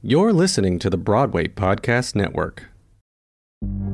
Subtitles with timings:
[0.00, 2.66] You're listening to the Broadway Podcast Network.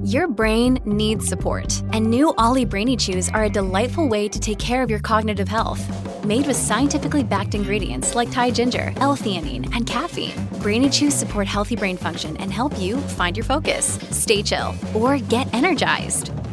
[0.05, 4.59] Your brain needs support, and new Olly Brainy Chews are a delightful way to take
[4.59, 5.83] care of your cognitive health.
[6.23, 11.75] Made with scientifically backed ingredients like Thai ginger, L-theanine, and caffeine, Brainy Chews support healthy
[11.75, 16.33] brain function and help you find your focus, stay chill, or get energized.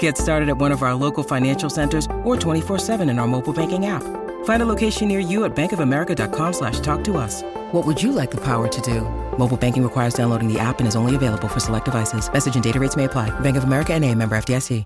[0.00, 3.86] Get started at one of our local financial centers or 24-7 in our mobile banking
[3.86, 4.02] app.
[4.44, 7.42] Find a location near you at bankofamerica.com slash talk to us.
[7.70, 9.02] What would you like the power to do?
[9.38, 12.28] Mobile banking requires downloading the app and is only available for select devices.
[12.32, 13.30] Message and data rates may apply.
[13.40, 14.84] Bank of America and a member FDIC.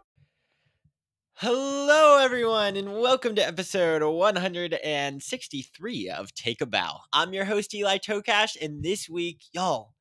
[1.34, 7.00] Hello, everyone, and welcome to episode 163 of Take a Bow.
[7.14, 9.94] I'm your host, Eli Tokash, and this week, y'all,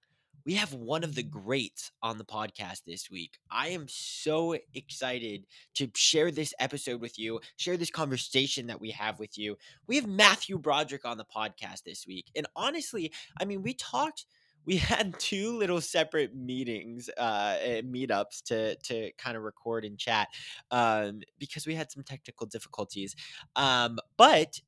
[0.50, 3.38] we have one of the greats on the podcast this week.
[3.52, 8.90] I am so excited to share this episode with you, share this conversation that we
[8.90, 9.60] have with you.
[9.86, 12.32] We have Matthew Broderick on the podcast this week.
[12.36, 14.26] And honestly, I mean, we talked
[14.66, 20.00] we had two little separate meetings uh eh, meetups to to kind of record and
[20.00, 20.30] chat
[20.72, 23.16] um because we had some technical difficulties
[23.56, 24.60] um but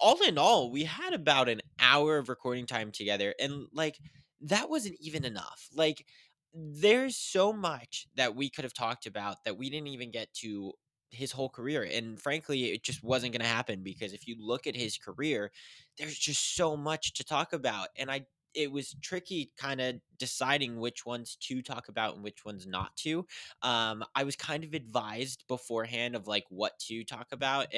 [0.00, 3.98] all in all we had about an hour of recording time together and like
[4.42, 5.68] that wasn't even enough.
[5.74, 6.06] Like,
[6.54, 10.72] there's so much that we could have talked about that we didn't even get to
[11.10, 11.82] his whole career.
[11.90, 15.50] And frankly, it just wasn't going to happen because if you look at his career,
[15.98, 17.88] there's just so much to talk about.
[17.96, 22.44] And I, it was tricky kind of deciding which ones to talk about and which
[22.44, 23.26] ones not to.
[23.62, 27.68] Um, I was kind of advised beforehand of like what to talk about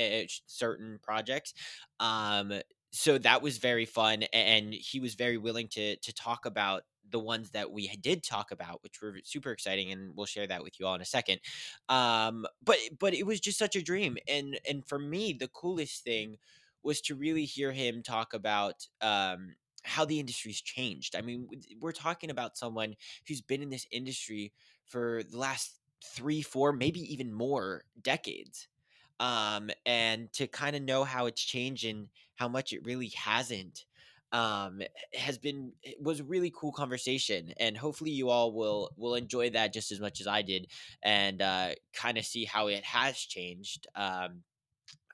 [0.47, 1.55] certain projects.
[2.01, 2.53] Um,
[2.95, 7.19] so that was very fun and he was very willing to to talk about the
[7.19, 10.79] ones that we did talk about which were super exciting and we'll share that with
[10.79, 11.41] you all in a second.
[11.89, 16.05] Um but but it was just such a dream and and for me the coolest
[16.05, 16.39] thing
[16.83, 21.17] was to really hear him talk about um how the industry's changed.
[21.17, 21.49] I mean
[21.81, 22.95] we're talking about someone
[23.29, 24.53] who's been in this industry
[24.87, 28.69] for the last three four maybe even more decades
[29.21, 33.85] um, and to kind of know how it's changing how much it really hasn't
[34.33, 34.81] um,
[35.15, 39.73] has been was a really cool conversation and hopefully you all will will enjoy that
[39.73, 40.67] just as much as i did
[41.03, 44.43] and uh, kind of see how it has changed um,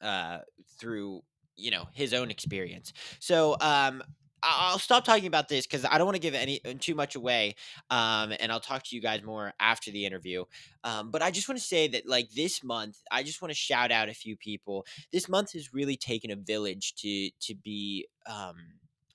[0.01, 0.39] uh,
[0.79, 1.21] through
[1.57, 2.93] you know his own experience.
[3.21, 4.03] So um,
[4.43, 7.15] I'll stop talking about this because I don't want to give any uh, too much
[7.17, 7.55] away,
[7.91, 10.45] um, and I'll talk to you guys more after the interview.
[10.85, 13.57] Um, but I just want to say that, like this month, I just want to
[13.57, 14.87] shout out a few people.
[15.13, 18.57] This month has really taken a village to to be um,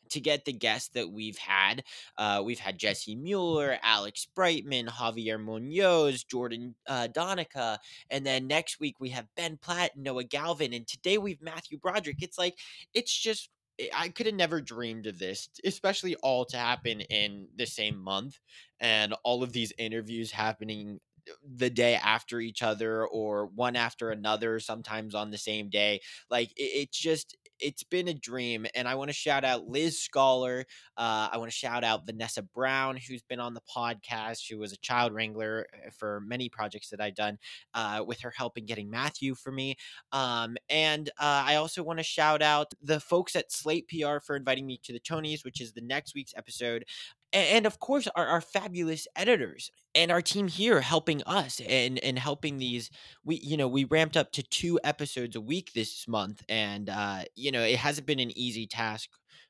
[0.09, 1.83] to get the guests that we've had.
[2.17, 8.79] Uh, we've had Jessie Mueller, Alex Brightman, Javier Munoz, Jordan uh, Donica, and then next
[8.79, 12.21] week we have Ben Platt, Noah Galvin, and today we've Matthew Broderick.
[12.21, 12.57] It's like
[12.93, 13.49] it's just
[13.93, 18.39] I could have never dreamed of this, especially all to happen in the same month
[18.79, 20.99] and all of these interviews happening
[21.43, 26.01] the day after each other or one after another, sometimes on the same day.
[26.29, 28.65] Like it, it's just it's been a dream.
[28.75, 30.65] And I want to shout out Liz Scholar.
[30.97, 34.37] Uh, I want to shout out Vanessa Brown, who's been on the podcast.
[34.41, 37.37] She was a child wrangler uh, for many projects that I've done
[37.73, 39.75] uh, with her help in getting Matthew for me.
[40.11, 44.35] Um, and uh, I also want to shout out the folks at Slate PR for
[44.35, 46.85] inviting me to the Tonys, which is the next week's episode
[47.35, 52.17] and, of course our, our fabulous editors and our team here helping us and and
[52.19, 52.89] helping these
[53.23, 57.23] we you know we ramped up to two episodes a week this month and uh
[57.35, 59.09] you know it hasn't been an easy task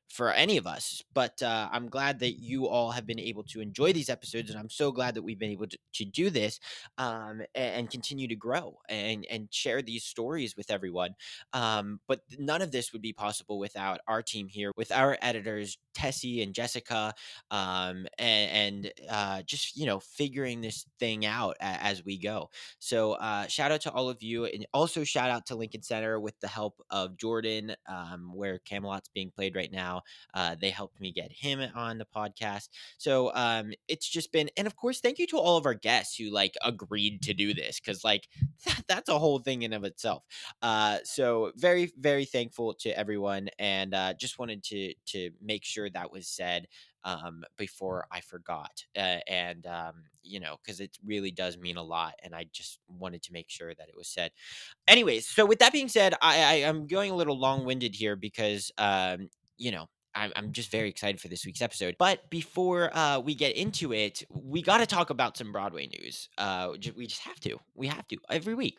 [0.10, 1.04] for any of us.
[1.14, 4.60] But uh, I'm glad that you all have been able to enjoy these episodes, and
[4.60, 6.60] I'm so glad that we've been able to, to do this
[6.98, 11.16] um, and, and, continue to grow and and share these stories with everyone.
[11.54, 15.78] Um, but none of this would be possible without our team here, with our editors
[15.94, 17.14] Tessie and Jessica,
[17.52, 22.50] um, and, and uh, just you know figuring this thing out as we go.
[22.80, 26.20] So uh, shout out to all of you, and also shout out to Lincoln Center
[26.20, 30.02] with the help of Jordan, um, where Camelot's being played right now now.
[30.34, 32.70] Uh, they helped me get him on the podcast.
[32.98, 36.18] So um, it's just been, and of course, thank you to all of our guests
[36.18, 38.28] who like agreed to do this because like
[38.66, 40.24] that, that's a whole thing in of itself.
[40.62, 45.90] Uh, so very, very thankful to everyone, and uh, just wanted to to make sure
[45.90, 46.68] that was said
[47.06, 48.84] um, before I forgot.
[48.98, 49.94] Uh, and, um,
[50.24, 52.16] you know, because it really does mean a lot.
[52.24, 54.32] And I just wanted to make sure that it was said.
[54.88, 58.16] Anyways, so with that being said, I, I am going a little long winded here
[58.16, 61.96] because, um, you know, I'm, I'm just very excited for this week's episode.
[62.00, 66.30] But before uh, we get into it, we got to talk about some Broadway news.
[66.38, 67.60] Uh, we just have to.
[67.76, 68.78] We have to every week.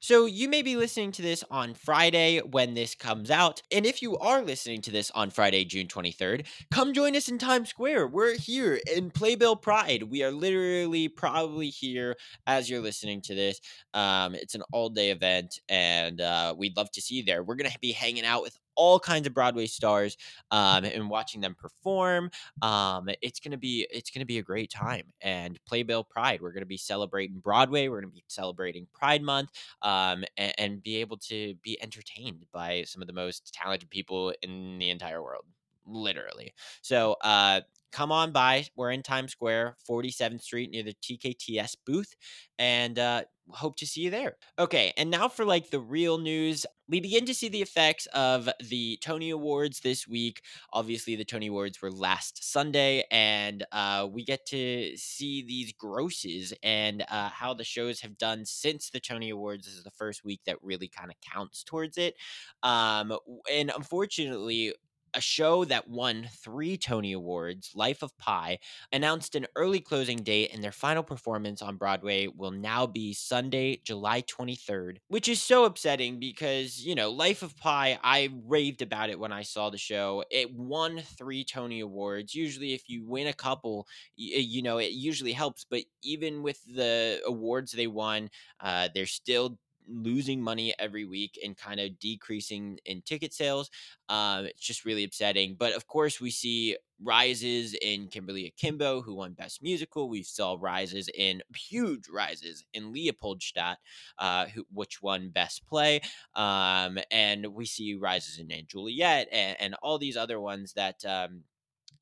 [0.00, 3.62] So, you may be listening to this on Friday when this comes out.
[3.72, 7.38] And if you are listening to this on Friday, June 23rd, come join us in
[7.38, 8.08] Times Square.
[8.08, 10.02] We're here in Playbill Pride.
[10.02, 12.16] We are literally probably here
[12.46, 13.60] as you're listening to this.
[13.94, 17.42] Um, it's an all day event, and uh, we'd love to see you there.
[17.42, 20.16] We're going to be hanging out with all kinds of Broadway stars
[20.50, 22.30] um, and watching them perform.
[22.60, 25.04] Um, it's gonna be it's gonna be a great time.
[25.20, 27.88] And Playbill Pride, we're gonna be celebrating Broadway.
[27.88, 29.50] We're gonna be celebrating Pride Month,
[29.82, 34.32] um, and, and be able to be entertained by some of the most talented people
[34.42, 35.44] in the entire world
[35.84, 36.54] literally.
[36.80, 38.66] So uh come on by.
[38.74, 42.16] We're in Times Square, 47th Street near the TKTS booth,
[42.58, 44.36] and uh, hope to see you there.
[44.58, 46.66] Okay, and now for like the real news.
[46.88, 50.42] We begin to see the effects of the Tony Awards this week.
[50.74, 56.52] Obviously, the Tony Awards were last Sunday, and uh, we get to see these grosses
[56.62, 59.64] and uh, how the shows have done since the Tony Awards.
[59.64, 62.14] This is the first week that really kind of counts towards it.
[62.62, 63.16] Um,
[63.50, 64.74] and unfortunately,
[65.14, 68.58] a show that won three Tony Awards, Life of Pi,
[68.92, 73.80] announced an early closing date, and their final performance on Broadway will now be Sunday,
[73.84, 79.10] July 23rd, which is so upsetting because, you know, Life of Pi, I raved about
[79.10, 80.24] it when I saw the show.
[80.30, 82.34] It won three Tony Awards.
[82.34, 83.86] Usually, if you win a couple,
[84.16, 88.30] you, you know, it usually helps, but even with the awards they won,
[88.60, 89.58] uh, they're still
[89.88, 93.70] losing money every week and kind of decreasing in ticket sales.
[94.08, 95.56] Um, it's just really upsetting.
[95.58, 100.08] But of course, we see rises in Kimberly Akimbo, who won Best Musical.
[100.08, 103.78] We saw rises in huge rises in Leopoldstadt,
[104.18, 106.00] uh, who, which won Best Play.
[106.34, 111.04] Um, and we see rises in & Juliet and, and all these other ones that.
[111.04, 111.42] Um,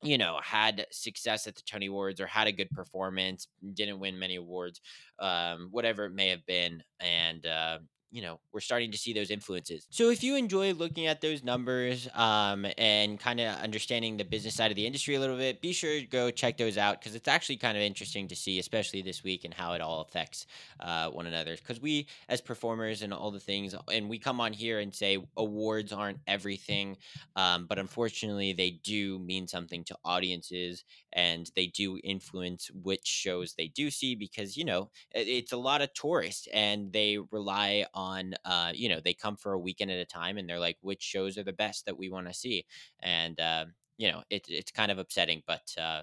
[0.03, 4.17] you know, had success at the Tony Awards or had a good performance, didn't win
[4.17, 4.81] many awards,
[5.19, 6.83] um, whatever it may have been.
[6.99, 7.79] And, uh,
[8.11, 9.87] you know, we're starting to see those influences.
[9.89, 14.55] So if you enjoy looking at those numbers um, and kind of understanding the business
[14.55, 17.15] side of the industry a little bit, be sure to go check those out because
[17.15, 20.45] it's actually kind of interesting to see, especially this week, and how it all affects
[20.81, 21.55] uh, one another.
[21.55, 25.17] Because we, as performers and all the things, and we come on here and say
[25.37, 26.97] awards aren't everything,
[27.37, 30.83] um, but unfortunately, they do mean something to audiences
[31.13, 35.81] and they do influence which shows they do see because, you know, it's a lot
[35.81, 39.91] of tourists and they rely on on uh, you know they come for a weekend
[39.91, 42.33] at a time and they're like which shows are the best that we want to
[42.33, 42.65] see?
[43.01, 43.65] And uh,
[43.97, 46.01] you know it, it's kind of upsetting but uh,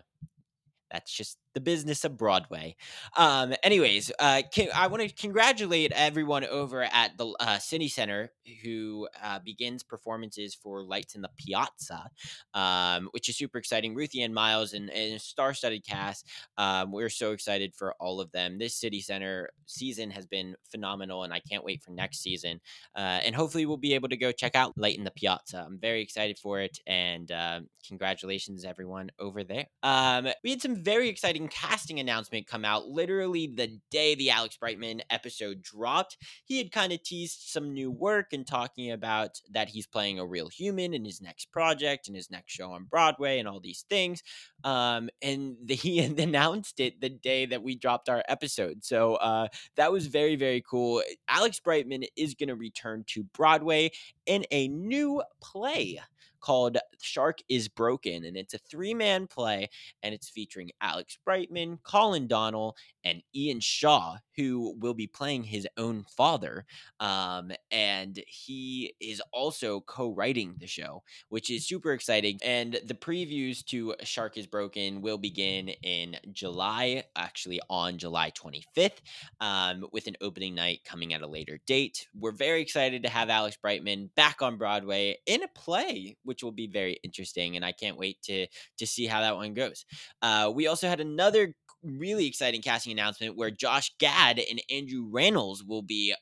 [0.91, 2.77] that's just the business of Broadway.
[3.17, 8.33] Um, anyways, uh, can, I want to congratulate everyone over at the uh, City Center
[8.62, 12.11] who uh, begins performances for Lights in the Piazza,
[12.55, 13.95] um, which is super exciting.
[13.95, 16.27] Ruthie and Miles and, and star-studded cast.
[16.56, 18.59] Um, we're so excited for all of them.
[18.59, 22.61] This City Center season has been phenomenal, and I can't wait for next season.
[22.95, 25.65] Uh, and hopefully, we'll be able to go check out Light in the Piazza.
[25.67, 29.67] I'm very excited for it, and um, congratulations everyone over there.
[29.83, 34.57] Um, we had some very exciting casting announcement come out literally the day the Alex
[34.57, 36.17] Brightman episode dropped.
[36.45, 40.26] He had kind of teased some new work and talking about that he's playing a
[40.26, 43.85] real human in his next project and his next show on Broadway and all these
[43.88, 44.23] things.
[44.64, 48.85] Um, and the, he announced it the day that we dropped our episode.
[48.85, 51.02] So uh, that was very, very cool.
[51.28, 53.90] Alex Brightman is going to return to Broadway
[54.26, 56.00] in a new play
[56.40, 58.25] called Shark is Broken.
[58.25, 59.68] And it's a three man play,
[60.02, 62.76] and it's featuring Alex Brightman, Colin Donnell,
[63.09, 66.67] and Ian Shaw, who will be playing his own father.
[67.00, 72.38] Um, and he is also co writing the show, which is super exciting.
[72.45, 78.99] And the previews to Shark is Broken will begin in July, actually on July 25th,
[79.41, 82.07] um, with an opening night coming at a later date.
[82.15, 86.53] We're very excited to have Alex Brightman back on Broadway in a play, which will
[86.53, 87.57] be very interesting.
[87.57, 88.47] And I can't wait to,
[88.79, 89.87] to see how that one goes.
[90.21, 95.66] Uh, we also had another really exciting casting announcement where Josh Gad and Andrew Rannells
[95.66, 96.14] will be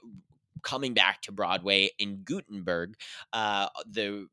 [0.62, 2.94] coming back to Broadway in Gutenberg.
[3.32, 4.26] Uh, the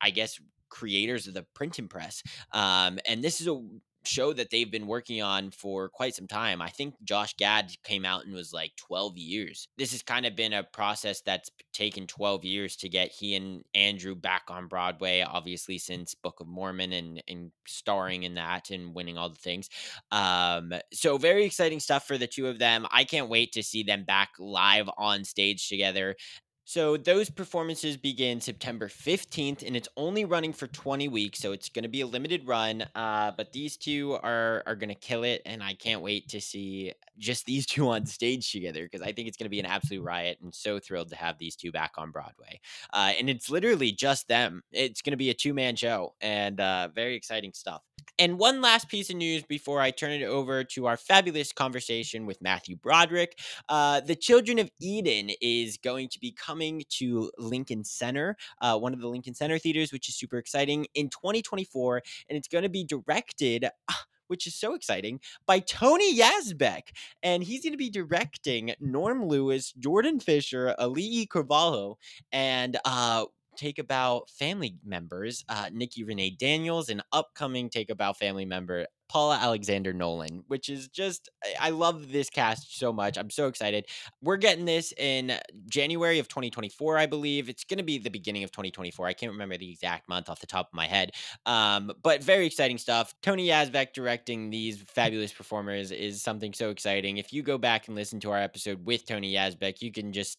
[0.00, 0.38] I guess
[0.68, 2.22] creators of the printing press.
[2.52, 3.62] Um, and this is a
[4.04, 6.60] show that they've been working on for quite some time.
[6.60, 9.68] I think Josh Gad came out and was like 12 years.
[9.76, 13.64] This has kind of been a process that's taken 12 years to get he and
[13.74, 18.94] Andrew back on Broadway, obviously since Book of Mormon and and starring in that and
[18.94, 19.68] winning all the things.
[20.10, 22.86] Um, so very exciting stuff for the two of them.
[22.90, 26.16] I can't wait to see them back live on stage together.
[26.64, 31.68] So those performances begin September 15th, and it's only running for 20 weeks, so it's
[31.68, 32.84] going to be a limited run.
[32.94, 36.40] Uh, but these two are are going to kill it, and I can't wait to
[36.40, 39.66] see just these two on stage together because I think it's going to be an
[39.66, 40.38] absolute riot.
[40.42, 42.60] And so thrilled to have these two back on Broadway.
[42.92, 44.62] Uh, and it's literally just them.
[44.70, 47.82] It's going to be a two man show, and uh, very exciting stuff.
[48.18, 52.26] And one last piece of news before I turn it over to our fabulous conversation
[52.26, 53.38] with Matthew Broderick.
[53.68, 58.92] Uh, the Children of Eden is going to be coming to Lincoln Center, uh, one
[58.92, 62.02] of the Lincoln Center theaters, which is super exciting in 2024.
[62.28, 63.66] And it's going to be directed.
[63.90, 66.84] Ah, which is so exciting, by Tony Yazbeck.
[67.22, 71.98] And he's going to be directing Norm Lewis, Jordan Fisher, Alii Carvalho,
[72.32, 77.94] and uh, Take a Bow family members, uh, Nikki Renee Daniels, an upcoming Take a
[77.94, 81.28] Bow family member, Paula Alexander Nolan, which is just,
[81.60, 83.18] I love this cast so much.
[83.18, 83.84] I'm so excited.
[84.22, 85.38] We're getting this in
[85.68, 87.50] January of 2024, I believe.
[87.50, 89.06] It's going to be the beginning of 2024.
[89.06, 91.10] I can't remember the exact month off the top of my head.
[91.44, 93.12] Um, but very exciting stuff.
[93.20, 97.18] Tony Yazbeck directing these fabulous performers is something so exciting.
[97.18, 100.38] If you go back and listen to our episode with Tony Yazbeck, you can just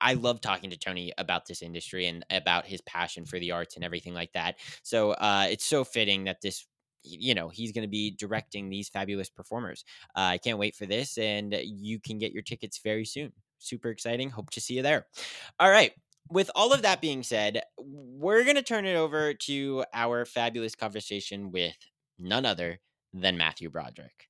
[0.00, 3.76] I love talking to Tony about this industry and about his passion for the arts
[3.76, 4.56] and everything like that.
[4.82, 6.66] So uh, it's so fitting that this
[7.06, 9.84] you know he's going to be directing these fabulous performers.
[10.16, 13.32] Uh, i can't wait for this and you can get your tickets very soon.
[13.58, 14.30] Super exciting.
[14.30, 15.06] Hope to see you there.
[15.58, 15.92] All right.
[16.28, 20.74] With all of that being said we're going to turn it over to our fabulous
[20.74, 21.76] conversation with
[22.18, 22.80] none other
[23.12, 24.25] than matthew broderick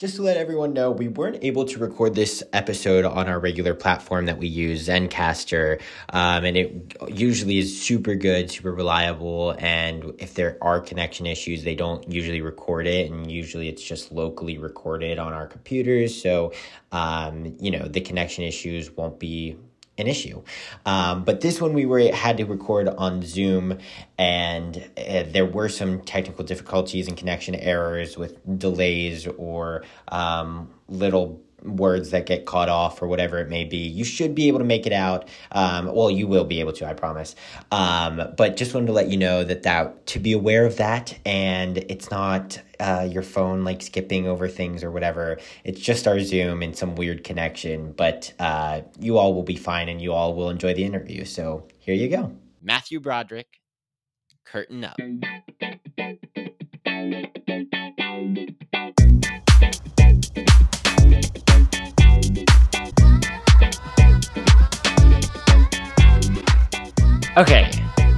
[0.00, 3.74] just to let everyone know, we weren't able to record this episode on our regular
[3.74, 5.78] platform that we use, Zencastr,
[6.08, 9.54] um, and it usually is super good, super reliable.
[9.58, 14.10] And if there are connection issues, they don't usually record it, and usually it's just
[14.10, 16.20] locally recorded on our computers.
[16.20, 16.54] So,
[16.92, 19.58] um, you know, the connection issues won't be
[20.00, 20.42] an issue.
[20.86, 23.78] Um, but this one we were had to record on Zoom,
[24.18, 31.40] and uh, there were some technical difficulties and connection errors with delays or um, little
[31.62, 33.76] words that get caught off or whatever it may be.
[33.76, 35.28] You should be able to make it out.
[35.52, 37.34] Um, well, you will be able to, I promise.
[37.70, 41.18] Um, but just wanted to let you know that that to be aware of that,
[41.24, 45.38] and it's not uh, your phone like skipping over things or whatever.
[45.64, 47.92] It's just our Zoom and some weird connection.
[47.92, 51.24] But uh, you all will be fine, and you all will enjoy the interview.
[51.24, 53.60] So here you go, Matthew Broderick,
[54.44, 54.98] curtain up.
[67.40, 67.70] Okay,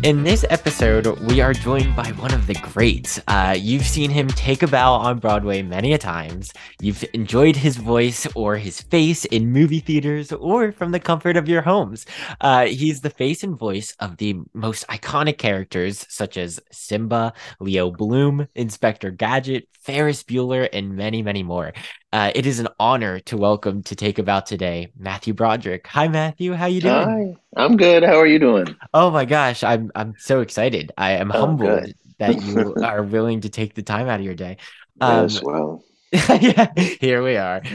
[0.02, 3.20] in this episode, we are joined by one of the greats.
[3.28, 6.52] Uh, you've seen him take a bow on Broadway many a times.
[6.80, 11.48] You've enjoyed his voice or his face in movie theaters or from the comfort of
[11.48, 12.04] your homes.
[12.40, 17.92] Uh, he's the face and voice of the most iconic characters such as Simba, Leo
[17.92, 21.72] Bloom, Inspector Gadget, Ferris Bueller, and many, many more.
[22.12, 25.86] Uh, it is an honor to welcome to Take a Bow today Matthew Broderick.
[25.86, 26.52] Hi, Matthew.
[26.52, 27.38] How you doing?
[27.56, 28.02] Hi, I'm good.
[28.02, 28.76] How are you doing?
[28.92, 30.92] Oh my gosh, I'm I'm so excited.
[30.98, 31.94] I am oh, humbled good.
[32.18, 34.58] that you are willing to take the time out of your day.
[35.00, 35.82] Um, yes, well,
[36.40, 37.62] yeah, here we are.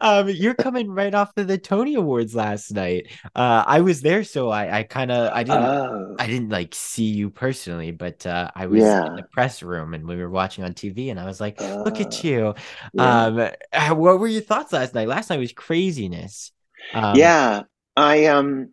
[0.00, 3.08] Um, you're coming right off of the Tony Awards last night.
[3.34, 6.74] Uh, I was there, so I, I kind of, I didn't, uh, I didn't like
[6.74, 9.06] see you personally, but uh, I was yeah.
[9.06, 12.00] in the press room and we were watching on TV, and I was like, "Look
[12.00, 12.54] at uh, you."
[12.94, 13.24] Yeah.
[13.24, 13.38] Um,
[13.72, 15.08] uh, what were your thoughts last night?
[15.08, 16.52] Last night was craziness.
[16.94, 17.62] Um, yeah,
[17.96, 18.72] I um,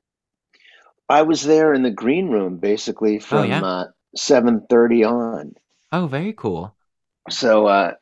[1.09, 3.85] I was there in the green room basically oh, from oh, uh,
[4.15, 5.53] seven thirty on.
[5.91, 6.75] Oh, very cool.
[7.29, 7.93] So uh,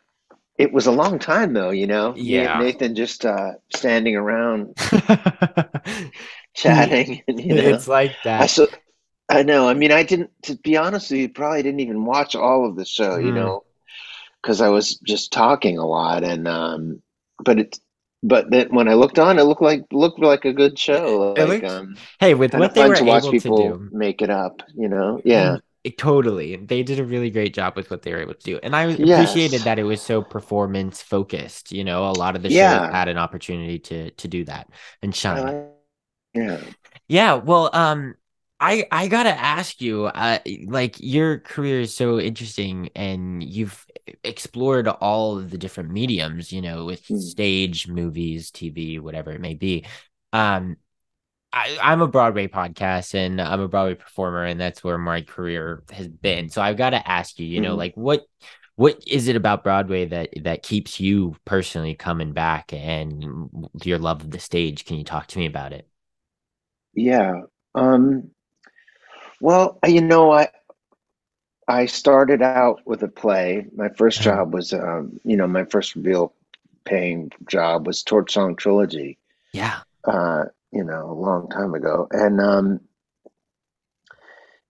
[0.58, 2.14] it was a long time though, you know.
[2.16, 2.60] Yeah.
[2.60, 4.76] Nathan just uh, standing around
[6.56, 7.22] chatting.
[7.28, 7.62] you know?
[7.62, 8.42] It's like that.
[8.42, 8.68] I, so,
[9.30, 9.68] I know.
[9.68, 10.32] I mean, I didn't.
[10.44, 13.18] To be honest with you, probably didn't even watch all of the show.
[13.18, 13.26] Mm.
[13.26, 13.64] You know,
[14.42, 17.02] because I was just talking a lot, and um,
[17.44, 17.80] but it.
[18.24, 21.36] But then when I looked on, it looked like looked like a good show.
[21.38, 23.90] Like, looked, um, hey, with what they were to watch people to do.
[23.92, 25.58] make it up, you know, yeah.
[25.98, 26.56] Totally.
[26.56, 28.60] They did a really great job with what they were able to do.
[28.64, 29.30] And I yes.
[29.30, 31.72] appreciated that it was so performance focused.
[31.72, 32.86] You know, a lot of the yeah.
[32.86, 34.68] shows had an opportunity to to do that
[35.02, 35.48] and shine.
[35.48, 35.68] Uh,
[36.34, 36.62] yeah.
[37.08, 37.36] Yeah.
[37.36, 38.16] Well, um,
[38.60, 43.86] I I gotta ask you, uh, like your career is so interesting, and you've
[44.24, 47.18] explored all of the different mediums, you know, with Hmm.
[47.18, 49.86] stage, movies, TV, whatever it may be.
[50.34, 50.78] Um,
[51.56, 55.84] I, I'm a Broadway podcast, and I'm a Broadway performer, and that's where my career
[55.92, 56.50] has been.
[56.50, 57.78] So I've got to ask you, you know, Mhm.
[57.78, 58.26] like what
[58.78, 63.26] what is it about Broadway that that keeps you personally coming back, and
[63.84, 64.86] your love of the stage?
[64.86, 65.88] Can you talk to me about it?
[66.96, 67.42] Yeah.
[67.76, 68.32] Um,
[69.40, 70.50] well, you know, I
[71.68, 73.66] I started out with a play.
[73.76, 74.22] My first Uh-huh.
[74.22, 76.34] job was, um, you know, my first real
[76.86, 79.18] paying job was Torch Song Trilogy,
[79.54, 79.84] Yeah.
[80.06, 82.08] uh, you know, a long time ago.
[82.12, 82.80] And um,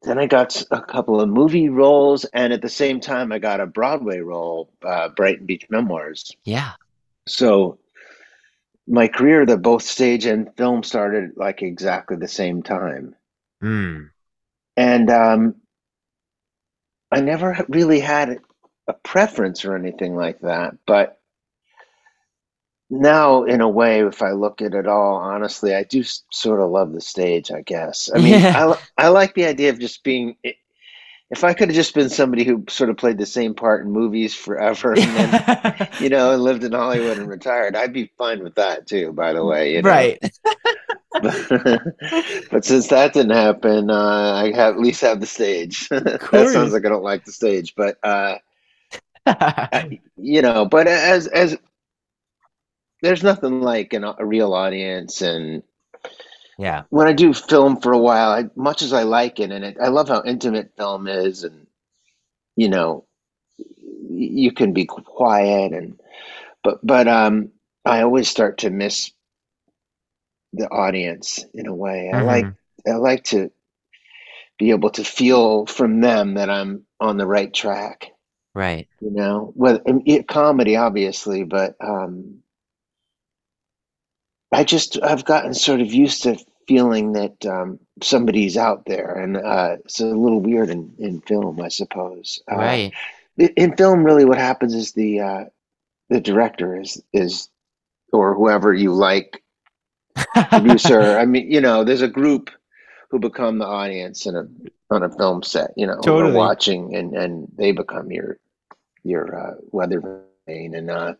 [0.04, 3.60] then I got a couple of movie roles, and at the same time, I got
[3.60, 6.32] a Broadway role, uh, Brighton Beach Memoirs.
[6.44, 6.74] Yeah.
[7.28, 7.80] So
[8.88, 13.16] my career, the both stage and film, started like exactly the same time.
[13.64, 14.10] Mm.
[14.78, 15.56] And um,
[17.12, 18.40] I never really had
[18.88, 20.76] a preference or anything like that.
[20.86, 21.20] But
[22.90, 26.70] now, in a way, if I look at it all honestly, I do sort of
[26.70, 28.10] love the stage, I guess.
[28.14, 28.76] I mean, Yeah.
[28.98, 30.36] I, I like the idea of just being.
[31.32, 33.92] If I could have just been somebody who sort of played the same part in
[33.92, 38.44] movies forever and then, you know, and lived in Hollywood and retired, I'd be fine
[38.44, 39.74] with that too, by the way.
[39.74, 39.90] You know?
[39.90, 40.20] right.
[41.22, 45.90] but since that didn't happen, uh, I have, at least have the stage.
[45.90, 48.36] that sounds like I don't like the stage, but uh,
[49.26, 51.58] I- you know, but as as
[53.02, 55.64] there's nothing like an, a real audience, and
[56.58, 56.84] yeah.
[56.90, 59.78] when I do film for a while, I, much as I like it, and it,
[59.82, 61.68] I love how intimate film is, and
[62.56, 63.06] you know,
[64.10, 66.00] you can be quiet, and
[66.64, 67.52] but but um,
[67.84, 69.12] I always start to miss
[70.54, 72.12] the audience in a way.
[72.14, 72.46] I like
[72.88, 73.52] I like to
[74.58, 78.12] be able to feel from them that I'm on the right track.
[78.54, 78.88] Right.
[79.02, 82.42] You know, well, it, comedy obviously, but um,
[84.56, 89.38] I just I've gotten sort of used to feeling that um, somebody's out there, and
[89.38, 92.42] uh, it's a little weird in, in film, I suppose.
[92.52, 92.94] Uh, Right.
[93.38, 95.46] in film, really, what happens is the uh,
[96.10, 97.50] the director is is
[98.14, 99.44] or whoever you like
[100.50, 101.18] producer.
[101.18, 102.50] I mean, you know, there's a group
[103.10, 104.48] who become the audience in a
[104.94, 105.72] on a film set.
[105.76, 106.34] You know, who are Totally.
[106.34, 108.38] watching, and and they become your
[109.04, 110.02] your uh, weather
[110.48, 110.76] vane.
[110.76, 111.14] And uh,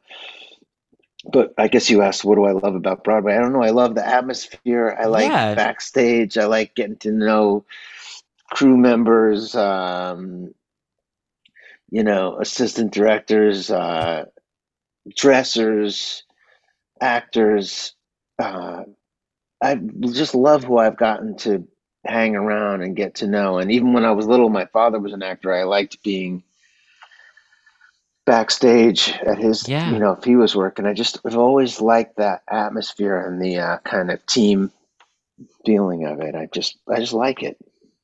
[1.32, 3.36] but I guess you asked, what do I love about Broadway?
[3.36, 3.64] I don't know.
[3.64, 4.96] I love the atmosphere.
[5.00, 5.56] I like Yeah.
[5.56, 6.38] backstage.
[6.38, 7.66] I like getting to know
[8.52, 9.56] crew members.
[9.56, 10.54] Um,
[11.92, 14.26] you know, assistant directors, uh,
[15.16, 16.24] dressers,
[17.02, 17.96] actors.
[18.40, 18.84] Uh,
[19.62, 21.68] I just love who I've gotten to
[22.06, 23.60] hang around and get to know.
[23.60, 25.54] And even when I was little, my father was an actor.
[25.54, 26.44] I liked being
[28.26, 29.86] backstage at his, Yeah.
[29.86, 30.86] you know, if he was working.
[30.86, 34.72] I just have always liked that atmosphere and the uh, kind of team
[35.66, 36.36] feeling of it.
[36.36, 37.58] I just, I just like it.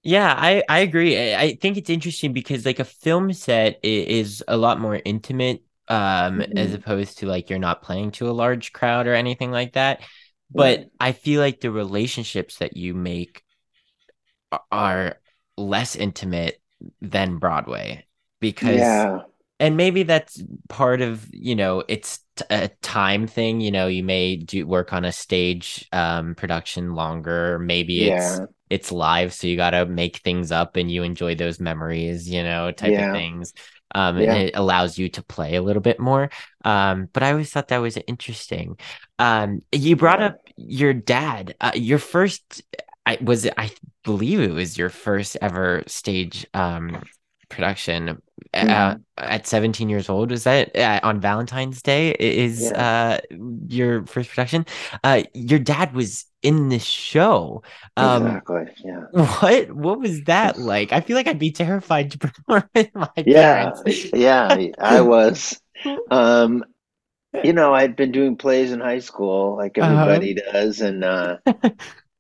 [0.04, 1.18] Yeah, I I agree.
[1.18, 5.64] I, I think it's interesting because like a film set is a lot more intimate
[5.88, 6.74] um as Mhm.
[6.74, 10.02] opposed to like you're not playing to a large crowd or anything like that.
[10.50, 10.92] But Right.
[11.00, 13.44] I feel like the relationships that you make
[14.72, 15.20] are
[15.58, 16.62] less intimate
[17.02, 18.06] than Broadway
[18.40, 19.26] because Yeah.
[19.62, 22.20] And maybe that's part of you know it's
[22.50, 27.60] a time thing you know you may do work on a stage um production longer
[27.60, 28.46] maybe it's Yeah.
[28.70, 32.44] it's live so you got to make things up and you enjoy those memories you
[32.44, 33.06] know type Yeah.
[33.06, 33.54] of things
[33.96, 34.34] um Yeah.
[34.34, 36.30] and it allows you to play a little bit more
[36.66, 38.78] um but i always thought that was interesting
[39.20, 42.62] um you brought up your dad uh, your first
[43.06, 43.72] i was it i
[44.04, 47.02] believe it was your first ever stage um
[47.52, 48.22] production
[48.54, 53.20] uh, at 17 years old was that uh, on valentine's day is uh
[53.68, 54.66] your first production
[55.04, 57.62] uh your dad was in this show
[57.98, 58.66] um exactly.
[58.84, 59.06] Yeah.
[59.14, 63.10] what what was that like i feel like i'd be terrified to perform with my
[63.26, 63.72] Yeah.
[63.76, 64.58] parents Yeah.
[64.80, 65.60] I was.
[66.12, 66.64] Um,
[67.44, 69.94] you know, I'd been doing plays in high school, like Uh-huh.
[69.94, 71.38] everybody does, and uh,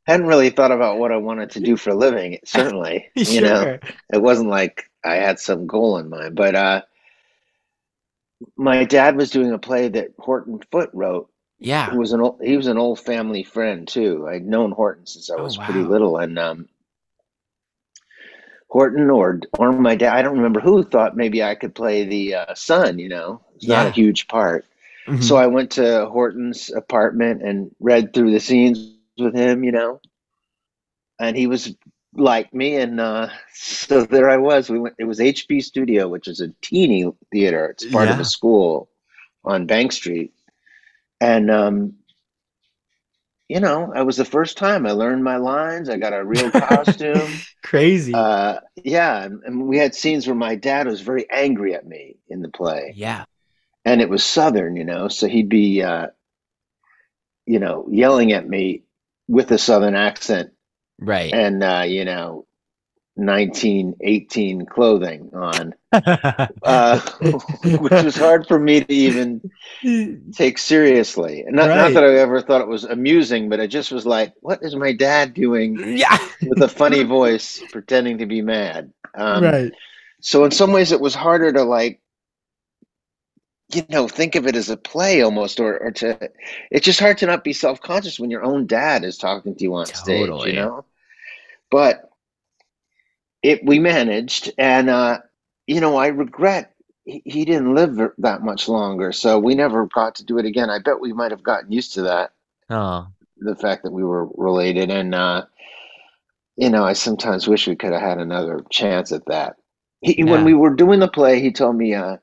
[0.07, 2.39] hadn't really thought about what I wanted to do for a living.
[2.45, 3.77] Certainly, you know,
[4.13, 6.35] it wasn't like I had some goal in mind.
[6.35, 6.81] But uh,
[8.57, 11.29] my dad was doing a play that Horton Foote wrote.
[11.59, 14.27] yeah He was an old, he was an old family friend too.
[14.29, 16.69] I'd known Horton since I Oh, was pretty little, and um,
[18.69, 22.35] Horton or or my dad, I don't remember who thought maybe I could play the
[22.35, 22.99] uh, son.
[22.99, 24.65] You know, it's not a huge part.
[25.07, 25.35] Mhm.
[25.35, 28.99] So I went to Horton's apartment and read through the scenes with
[29.35, 30.01] him, you know.
[31.19, 31.75] And he was
[32.13, 34.69] like me, and uh, so there I was.
[34.69, 34.95] We went.
[34.97, 37.67] It was HB Studio, which is a teeny theater.
[37.67, 38.89] It's part of a school
[39.43, 40.33] on Bank Street,
[41.19, 41.93] and um,
[43.47, 45.89] you know, it was the first time I learned my lines.
[45.89, 47.29] I got a real costume.
[47.61, 48.13] Crazy.
[48.13, 52.17] uh, yeah, and, and we had scenes where my dad was very angry at me
[52.27, 53.25] in the play, yeah.
[53.85, 56.07] and it was Southern, you know, so he'd be, uh,
[57.45, 58.83] you know, yelling at me
[59.27, 60.51] with a Southern accent
[61.01, 61.33] Right.
[61.33, 62.45] and uh, you know,
[63.15, 66.99] 1918 clothing on, uh,
[67.63, 69.41] which was hard for me to even
[70.33, 71.41] take seriously.
[71.41, 74.33] And not, not that I ever thought it was amusing, but it just was like,
[74.39, 76.17] what is my dad doing yeah.
[76.41, 78.93] with a funny voice, pretending to be mad?
[79.13, 79.73] Um, right.
[80.21, 81.99] So in some ways, it was harder to like,
[83.73, 86.29] you know, think of it as a play almost, or, or to.
[86.69, 89.63] It's just hard to not be self conscious when your own dad is talking to
[89.63, 90.51] you on stage, Totally.
[90.51, 90.85] you know.
[91.71, 92.09] But
[93.43, 95.19] it we managed, and uh,
[95.67, 96.73] you know, I regret
[97.05, 100.69] he, he didn't live that much longer, so we never got to do it again.
[100.69, 102.31] I bet we might have gotten used to that
[102.69, 103.07] Oh.
[103.37, 105.45] the fact that we were related and uh
[106.55, 109.57] you know i sometimes wish we could have had another chance at that
[110.01, 110.31] he, Yeah.
[110.31, 112.17] when we were doing the play he told me uh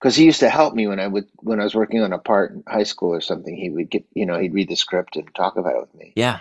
[0.00, 2.18] because he used to help me when i would when i was working on a
[2.18, 5.16] part in high school or something he would get you know he'd read the script
[5.16, 6.40] and talk about it with me Yeah.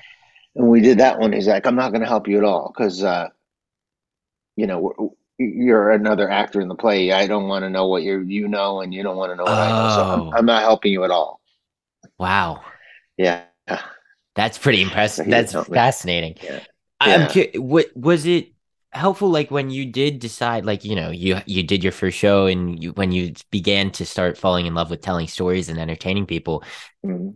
[0.58, 2.74] And we did that one he's like i'm not going to help you at all
[2.76, 3.30] because uh
[4.56, 8.22] you know you're another actor in the play i don't want to know what you
[8.22, 10.30] you know and you don't want to know what i know so Oh.
[10.32, 11.40] I'm, I'm not helping you at all
[12.20, 12.62] Wow.
[13.18, 13.44] yeah
[14.36, 15.26] That's pretty impressive.
[15.26, 16.36] he That's fascinating.
[16.44, 16.60] Yeah.
[17.00, 17.28] I'm Yeah.
[17.28, 18.54] cu- what was it
[18.92, 22.46] helpful like when you did decide like you know you you did your first show
[22.48, 26.26] and you when you began to start falling in love with telling stories and entertaining
[26.26, 26.64] people
[27.06, 27.36] Mhm.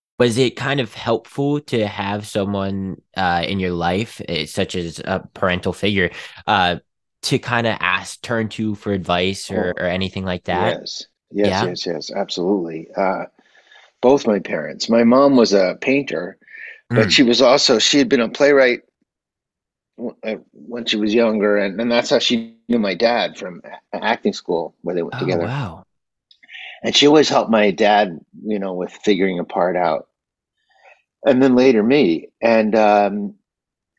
[0.21, 4.99] Was it kind of helpful to have someone uh, in your life eh, such as
[4.99, 6.11] a parental figure
[6.47, 6.77] uh,
[7.23, 11.61] to kind of ask turn to for advice or, or anything like that Yes, yes,
[11.61, 11.63] Yeah.
[11.63, 12.89] yes, yes, absolutely.
[12.95, 13.25] Uh,
[14.01, 14.89] both my parents.
[14.89, 16.37] My mom was a painter,
[16.93, 17.11] but Mm.
[17.11, 18.83] she was also she had been a playwright
[20.23, 23.61] uh, when she was younger, and, and that's how she knew my dad from
[23.93, 25.45] acting school where they went oh together.
[25.45, 25.85] wow
[26.83, 30.07] And she always helped my dad, you know, with figuring a part out,
[31.25, 33.35] and then later me, and um,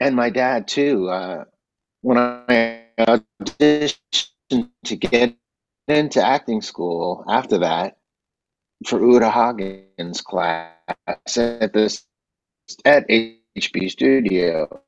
[0.00, 1.08] and my dad too.
[1.08, 1.44] Uh,
[2.02, 5.34] when I auditioned to get
[5.88, 7.96] into acting school after that
[8.86, 10.74] for Uta Hagen's class
[11.36, 12.04] at this
[12.84, 14.80] at HB Studio.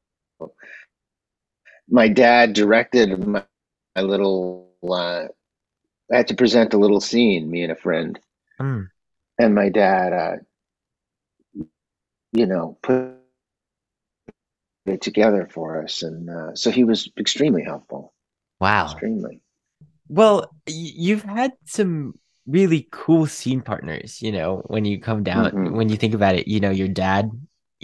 [1.89, 3.45] My dad directed my,
[3.97, 4.71] my little.
[4.83, 5.27] Uh,
[6.13, 8.19] I had to present a little scene, me and a friend,
[8.61, 8.89] Mm.
[9.39, 10.37] and my dad, uh,
[12.35, 13.15] you know, put
[14.87, 18.13] it together for us, and uh, so he was extremely helpful.
[18.61, 19.41] wow Extremely.
[20.09, 25.73] well you've had some really cool scene partners you know when you come down Mhm.
[25.75, 27.31] when you think about it you know your dad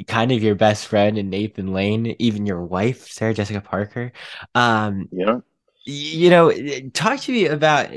[0.07, 4.13] kind of your best friend and nathan lane even your wife sarah jessica parker
[4.55, 5.43] um You know.
[5.87, 6.53] you know
[6.93, 7.89] talk to me about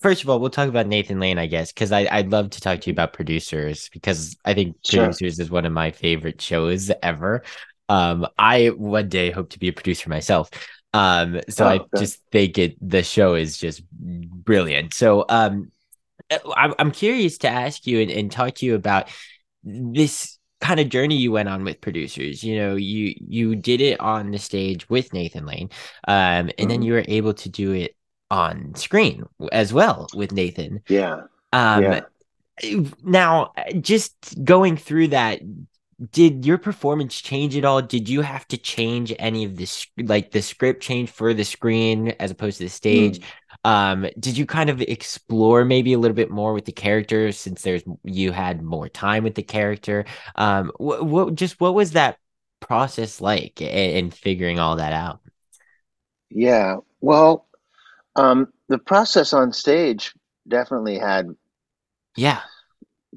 [0.00, 2.80] first of all we'll talk about nathan lane i guess because i'd love to talk
[2.80, 5.14] to you about producers because i think Sure.
[5.14, 7.42] producers is one of my favorite shows ever
[7.88, 10.48] um i one day hope to be a producer myself
[10.92, 11.98] um so Oh, i okay.
[11.98, 15.70] just think it the show is just brilliant so um
[16.30, 19.08] eh, i'm, I'm curious to ask you and, and talk to you about
[19.64, 24.00] this kind of journey you went on with producers you know you you did it
[24.00, 25.68] on the stage with nathan lane
[26.08, 26.82] um and then Mhm.
[26.82, 27.94] you were able to do it
[28.30, 31.22] on screen as well with nathan Yeah.
[31.52, 32.00] um Yeah.
[33.02, 35.40] now just going through that
[36.10, 37.80] did your performance change at all?
[37.80, 42.08] Did you have to change any of this, like the script change for the screen
[42.18, 43.20] as opposed to the stage?
[43.20, 43.24] Mm.
[43.64, 47.62] Um, did you kind of explore maybe a little bit more with the character since
[47.62, 50.04] there's you had more time with the character?
[50.34, 52.18] Um, what, what just what was that
[52.60, 55.20] process like in, in figuring all that out?
[56.30, 56.78] Yeah.
[57.00, 57.46] Well,
[58.16, 60.14] um, the process on stage
[60.48, 61.34] definitely had
[62.16, 62.42] Yeah.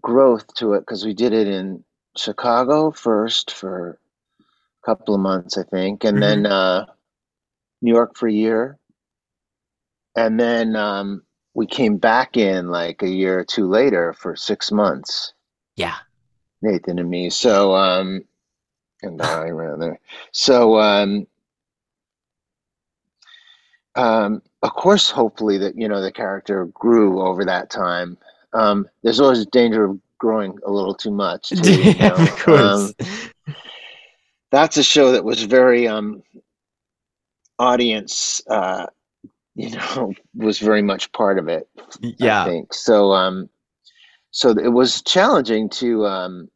[0.02, 1.84] growth to it because we did it in
[2.16, 4.00] Chicago first for
[4.82, 6.86] a couple of months, I think, and then uh,
[7.82, 8.78] New York for a year,
[10.16, 14.72] and then um, we came back in like a year or two later for six
[14.72, 15.34] months,
[15.76, 15.96] Yeah.
[16.62, 17.30] Nathan and me.
[17.30, 18.24] So, um,
[19.04, 20.00] and I around there.
[20.32, 21.28] So, um,
[23.98, 28.18] um, of course, hopefully that you know the character grew over that time.
[28.54, 31.50] Um, there's always a danger of growing a little too much.
[31.50, 32.16] Too, you know?
[32.16, 32.94] of course.
[33.48, 33.56] Um,
[34.52, 36.24] that's a show that was very um,
[37.60, 38.42] audience.
[38.48, 38.86] Uh,
[39.56, 41.68] you know, was very much part of it.
[42.02, 42.44] Yeah.
[42.44, 43.12] I think so.
[43.12, 43.50] Um,
[44.32, 46.50] so it was challenging to um,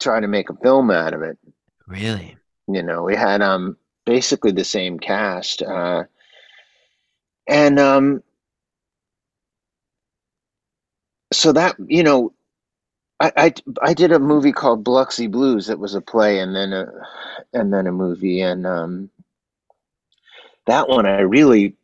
[0.00, 1.38] try to make a film out of it.
[1.86, 2.36] Really.
[2.66, 3.76] You know, we had um
[4.10, 6.04] basically the same cast, uh,
[7.48, 8.22] and um,
[11.32, 12.32] so that you know,
[13.20, 16.72] I, I I did a movie called Biloxi Blues that was a play and then
[16.72, 16.86] a
[17.52, 19.10] and then a movie, and um,
[20.66, 21.76] that one I really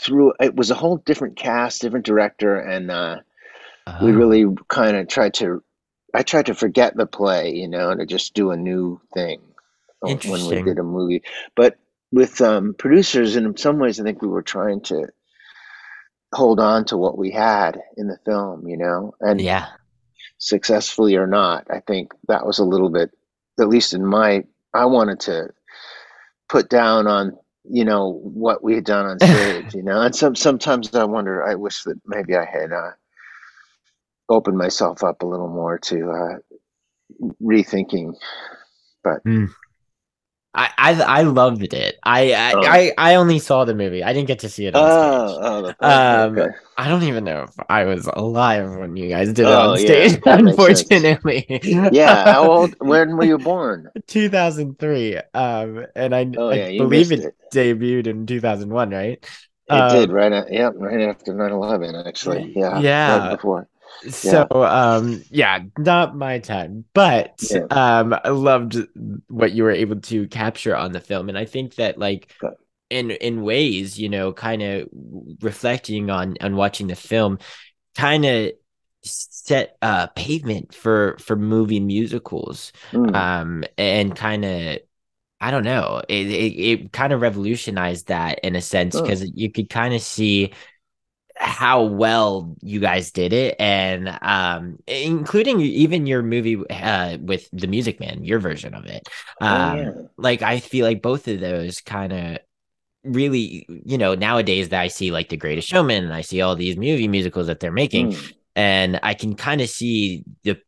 [0.00, 0.32] threw.
[0.40, 3.18] It was a whole different cast, different director, and uh,
[3.98, 5.62] we Oh, really kind of tried to.
[6.14, 9.40] I tried to forget the play, you know, and to just do a new thing
[10.02, 11.22] when we did a movie.
[11.56, 11.78] But
[12.12, 15.08] with um, producers, and in some ways, I think we were trying to
[16.34, 19.66] hold on to what we had in the film, you know, and Yeah.
[20.38, 23.10] successfully or not, I think that was a little bit,
[23.60, 25.50] at least in my, I wanted to
[26.48, 30.34] put down on, you know, what we had done on stage, you know, and some
[30.34, 32.92] sometimes I wonder, I wish that maybe I had uh,
[34.28, 36.38] opened myself up a little more to uh,
[37.42, 38.14] rethinking,
[39.04, 39.20] but
[40.54, 41.96] I, I I loved it.
[42.02, 42.60] I I, Oh.
[42.64, 44.02] I I only saw the movie.
[44.02, 45.40] I didn't get to see it on oh, stage.
[45.42, 46.54] oh, the, Um, okay.
[46.76, 49.76] I don't even know if I was alive when you guys did it Oh, on
[49.78, 50.20] yeah, stage.
[50.26, 51.46] Unfortunately,
[51.90, 52.26] yeah.
[52.26, 52.74] How old?
[52.80, 53.90] When were you born?
[54.06, 55.18] 2003.
[55.34, 57.34] Um, and I Oh, I yeah, you believe it, it.
[57.52, 59.24] debuted in 2001, right?
[59.68, 60.32] It did Um, right.
[60.32, 62.52] At, yep, right after 9-11, actually.
[62.56, 63.18] Yeah, Yeah.
[63.18, 63.68] right before.
[64.08, 66.84] So um yeah, not my time.
[66.94, 67.66] But Yeah.
[67.70, 68.76] um I loved
[69.28, 71.28] what you were able to capture on the film.
[71.28, 72.32] And I think that like
[72.90, 74.88] in in ways, you know, kind of
[75.42, 77.38] reflecting on on watching the film,
[77.96, 78.52] kind of
[79.02, 82.72] set uh pavement for for movie musicals.
[82.92, 83.14] Mm.
[83.14, 84.78] Um and kind of
[85.40, 86.02] I don't know.
[86.08, 89.02] It it, it kind of revolutionized that in a sense Oh.
[89.02, 90.52] because you could kind of see
[91.42, 97.66] how well you guys did it and um including even your movie uh with the
[97.66, 99.08] music man your version of it
[99.40, 99.90] Oh, um yeah.
[100.18, 102.38] like i feel like both of those kind of
[103.04, 106.54] really you know nowadays that i see like the greatest showman and i see all
[106.54, 108.32] these movie musicals that they're making Mm.
[108.56, 110.60] and i can kind of see the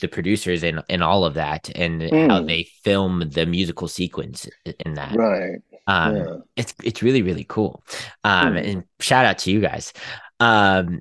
[0.00, 2.46] the producers in in all of that and how Mm.
[2.46, 4.48] they film the musical sequence
[4.84, 5.60] in that Right.
[5.86, 6.36] Um yeah.
[6.56, 7.82] it's it's really really cool
[8.24, 8.70] um Mm.
[8.72, 9.92] and shout out to you guys
[10.40, 11.00] um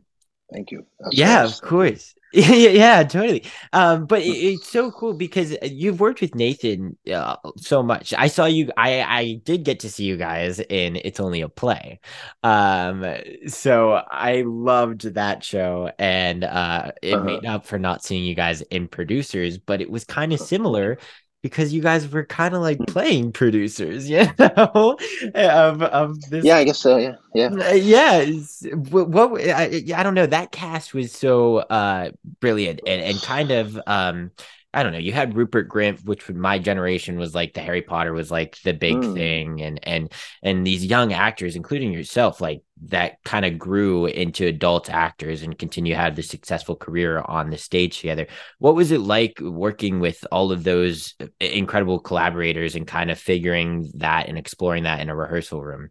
[0.52, 0.86] Thank you.
[1.00, 6.00] Of yeah of course yeah yeah totally um but it, it's so cool because you've
[6.00, 10.04] worked with nathan uh, so much i saw you i i did get to see
[10.06, 12.00] you guys in it's only a play
[12.44, 13.04] um
[13.48, 17.24] so i loved that show and uh it Uh-huh.
[17.24, 20.98] made up for not seeing you guys in producers but it was kind of similar
[21.41, 22.86] because you guys were kind of like Hmm.
[22.86, 24.97] playing producers you know
[25.36, 26.97] of of this Yeah, I guess so.
[26.97, 27.15] Yeah.
[27.34, 27.52] Yeah.
[27.52, 28.25] uh, yeah,
[28.73, 30.28] what, what I, I don't know.
[30.28, 34.32] That cast was so uh brilliant and, and kind of um
[34.71, 34.99] I don't know.
[34.99, 38.62] You had Rupert Grint, which for my generation was like the Harry Potter was like
[38.62, 39.03] the big Mm.
[39.03, 40.12] thing, and and
[40.43, 45.58] and these young actors, including yourself, like that kind of grew into adult actors and
[45.58, 48.27] continue to have the successful career on the stage together.
[48.60, 53.17] What was it like working with all of those uh, incredible collaborators and kind of
[53.19, 55.89] figuring that and exploring that in a rehearsal room?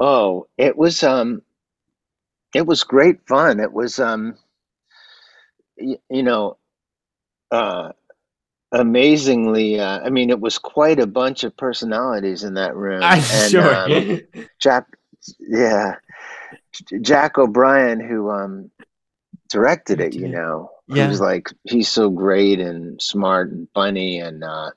[0.00, 1.42] Oh, it was um,
[2.54, 3.58] it was great fun.
[3.60, 4.36] It was um,
[5.80, 6.56] you know,
[7.50, 7.90] uh,
[8.72, 9.80] amazingly.
[9.80, 13.02] Uh, I mean, it was quite a bunch of personalities in that room.
[13.02, 13.74] I'm and sure.
[13.74, 14.20] um,
[14.60, 14.86] Jack,
[15.40, 15.96] yeah,
[17.02, 18.70] Jack O'Brien, who um,
[19.50, 20.14] directed it.
[20.14, 21.10] You know, Yeah.
[21.12, 24.70] like he's so great and smart and funny, and uh,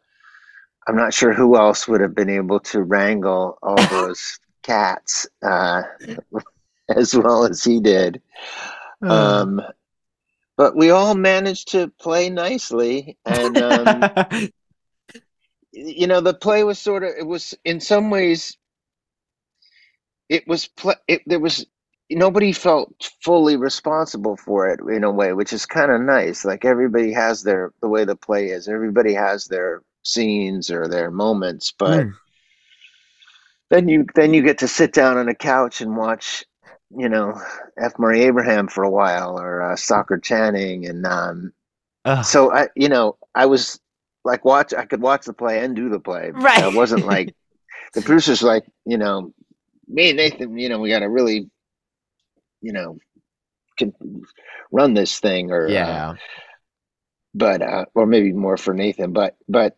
[0.87, 5.83] I'm not sure who else would have been able to wrangle all those cats uh,
[6.89, 8.21] as well as he did.
[9.01, 9.61] Um,
[10.57, 14.11] but we all managed to play nicely, and um,
[15.71, 18.57] you know the play was sort of it was in some ways
[20.29, 21.65] it was pl- it, there was
[22.09, 26.63] nobody felt fully responsible for it in a way which is kind of nice like
[26.63, 31.73] everybody has their the way the play is everybody has their scenes or their moments
[31.77, 32.13] but Mm.
[33.69, 36.45] then you then you get to sit down on a couch and watch
[36.97, 37.39] you know
[37.77, 41.53] f murray abraham for a while or uh, Stockard Channing and um
[42.05, 42.25] Ugh.
[42.25, 43.79] so I, you know, I was
[44.25, 44.73] like watch.
[44.73, 46.31] I could watch the play and do the play.
[46.31, 46.63] Right.
[46.63, 47.33] I wasn't like
[47.93, 48.43] the producers.
[48.43, 49.33] Like you know,
[49.87, 50.57] me and Nathan.
[50.57, 51.49] You know, we got to really,
[52.61, 52.97] you know,
[53.77, 53.93] can
[54.71, 56.15] run this thing or uh, yeah.
[57.33, 59.13] but uh, or maybe more for Nathan.
[59.13, 59.77] But but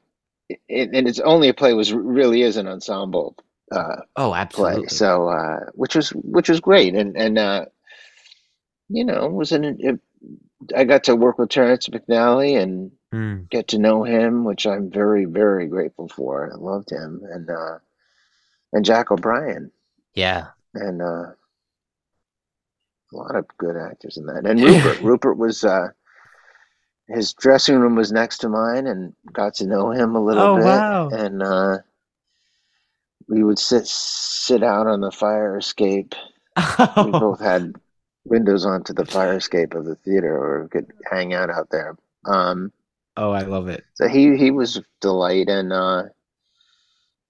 [0.49, 3.35] it, and it's only a play was really is an ensemble
[3.71, 4.35] uh, Oh, play.
[4.35, 4.87] absolutely.
[4.89, 7.65] So uh, which was which was great and and uh,
[8.89, 9.99] you know it was an it,
[10.75, 13.49] I got to work with Terrence McNally and Mm.
[13.49, 16.51] get to know him, which I'm very, very grateful for.
[16.51, 17.77] I loved him, and uh,
[18.73, 19.71] and Jack O'Brien,
[20.15, 20.47] Yeah.
[20.73, 21.35] and uh, a
[23.13, 24.45] lot of good actors in that.
[24.45, 25.89] And Rupert, Rupert was uh,
[27.07, 30.55] his dressing room was next to mine, and got to know him a little Oh,
[30.57, 30.65] bit.
[30.65, 31.09] wow.
[31.09, 31.77] And uh,
[33.27, 36.13] we would sit sit out on the fire escape.
[37.03, 37.73] We both had
[38.25, 41.97] windows onto the fire escape of the theater, or could hang out out there.
[42.25, 42.71] Um,
[43.17, 43.83] oh, I love it.
[43.95, 46.03] So he he was delight, and uh,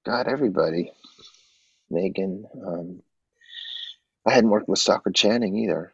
[0.06, 0.92] God, everybody,
[1.90, 2.46] Megan.
[2.66, 3.02] Um,
[4.26, 5.94] I hadn't worked with Stockard Channing either,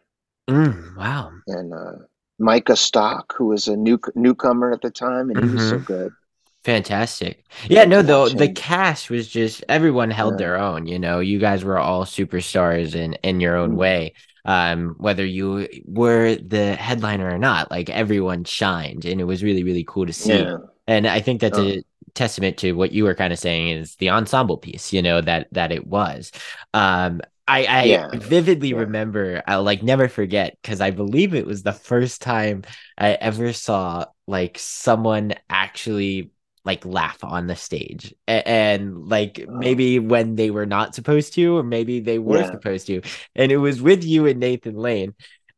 [0.50, 1.32] Mm, wow.
[1.48, 1.94] and uh,
[2.40, 5.86] Micah Stock, who was a new newcomer at the time, and he was so Mhm.
[5.86, 6.16] good.
[6.63, 7.43] Fantastic.
[7.69, 10.38] Yeah, no, though the cast was just everyone held Yeah.
[10.38, 11.19] their own, you know.
[11.19, 13.78] You guys were all superstars in in your own Mm.
[13.78, 14.13] way.
[14.45, 19.63] Um, whether you were the headliner or not, like everyone shined and it was really,
[19.63, 20.32] really cool to see.
[20.34, 21.63] Yeah, And I think that's Oh.
[21.67, 25.21] a testament to what you were kind of saying is the ensemble piece, you know,
[25.21, 26.32] that that it was.
[26.76, 28.08] Um I, I Yeah.
[28.17, 28.80] vividly Yeah.
[28.80, 32.63] remember, I'll like never forget, because I believe it was the first time
[32.97, 36.32] I ever saw like someone actually
[36.63, 39.52] like laugh on the stage A- and, like oh.
[39.52, 42.52] maybe when they were not supposed to, or maybe they were Yeah.
[42.52, 43.02] supposed to.
[43.36, 45.13] And it was with you and Nathan Lane.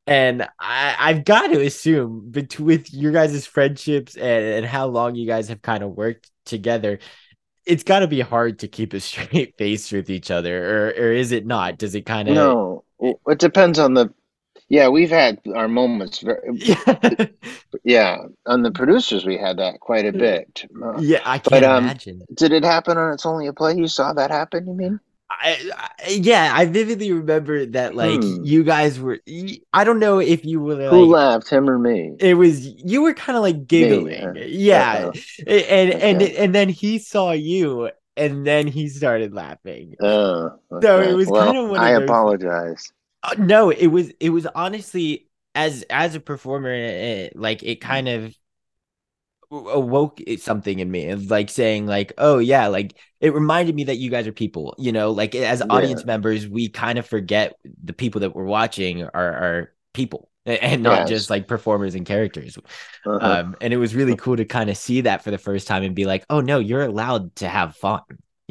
[0.06, 5.16] And I, I've got to assume between with your guys' friendships and, and how long
[5.16, 7.00] you guys have kind of worked together,
[7.66, 11.12] it's got to be hard to keep a straight face with each other, or or
[11.14, 11.78] is it not?
[11.78, 12.36] Does it kind of?
[12.36, 14.14] no, it depends on the.
[14.74, 16.22] Yeah, we've had our moments.
[16.22, 17.26] Very, Yeah,
[17.84, 20.66] yeah, on the producers, we had that quite a bit.
[20.84, 22.24] Uh, yeah, I can't um, imagine.
[22.34, 23.76] Did it happen on It's Only a Play?
[23.76, 24.66] You saw that happen?
[24.66, 25.00] You mean?
[25.30, 27.94] I, I, yeah, I vividly remember that.
[27.94, 28.44] Like Hmm.
[28.44, 29.20] you guys were.
[29.74, 32.16] I don't know if you were Who laughed, him or me?
[32.20, 34.34] It was you were kind of like giggling, huh?
[34.36, 35.12] yeah, Uh-oh.
[35.46, 36.36] A- and and Okay.
[36.38, 39.96] and then he saw you, and then he started laughing.
[40.02, 42.92] Oh, So it was Well, kinda one of I those- apologize.
[43.24, 48.08] Uh, no, it was it was honestly as as a performer, eh, like it kind
[48.10, 48.36] of
[49.52, 53.98] awoke something in me of like saying like oh yeah like it reminded me that
[53.98, 56.06] you guys are people you know like as audience Yeah.
[56.06, 61.06] members we kind of forget the people that we're watching are are people and not
[61.06, 61.06] Yes.
[61.06, 62.58] just like performers and characters
[63.06, 63.38] Uh-huh.
[63.42, 65.84] um and it was really cool to kind of see that for the first time
[65.84, 68.02] and be like oh no you're allowed to have fun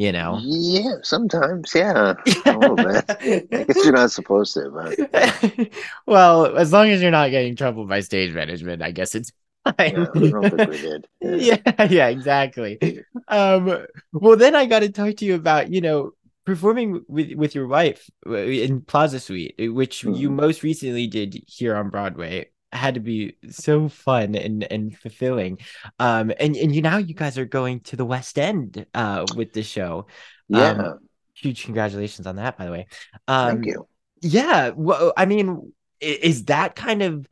[0.02, 2.14] you know Yeah, sometimes, yeah,
[2.46, 3.04] a little bit.
[3.54, 4.96] I guess you're not supposed to, but
[6.06, 9.32] well, as long as you're not getting trouble by stage management, I guess it's
[9.78, 9.92] fine.
[9.92, 11.06] yeah, I don't think we did.
[11.20, 11.56] yeah,
[11.90, 12.82] yeah, exactly.
[13.28, 16.12] Um, well, then I got to talk to you about, you know,
[16.44, 20.36] performing with with your wife uh, in Plaza Suite, which you Mhm.
[20.36, 22.51] most recently did here on Broadway.
[22.72, 25.58] Had to be so fun and and fulfilling.
[25.98, 29.52] Um, and and you now you guys are going to the West End uh with
[29.52, 30.06] the show.
[30.48, 30.98] Yeah, Um,
[31.34, 32.86] huge congratulations on that, by the way.
[33.28, 33.86] Um, thank you.
[34.22, 37.28] yeah, well, I mean, is that kind of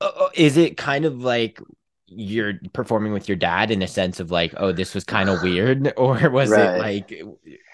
[0.00, 1.60] uh, uh, is it kind of like
[2.06, 5.42] you're performing with your dad in a sense of like, oh, this was kind of
[5.42, 6.76] weird, or was Right.
[6.76, 7.22] it like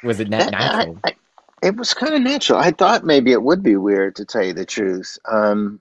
[0.02, 0.98] was it I- natural?
[1.04, 1.16] I- I-
[1.62, 2.58] it was kind of natural.
[2.58, 5.18] I thought maybe it would be weird to tell you the truth.
[5.30, 5.78] Um,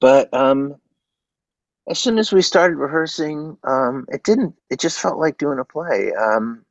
[0.00, 0.76] but um,
[1.88, 4.54] as soon as we started rehearsing, um, it didn't.
[4.70, 6.12] It just felt like doing a play.
[6.14, 6.64] Um,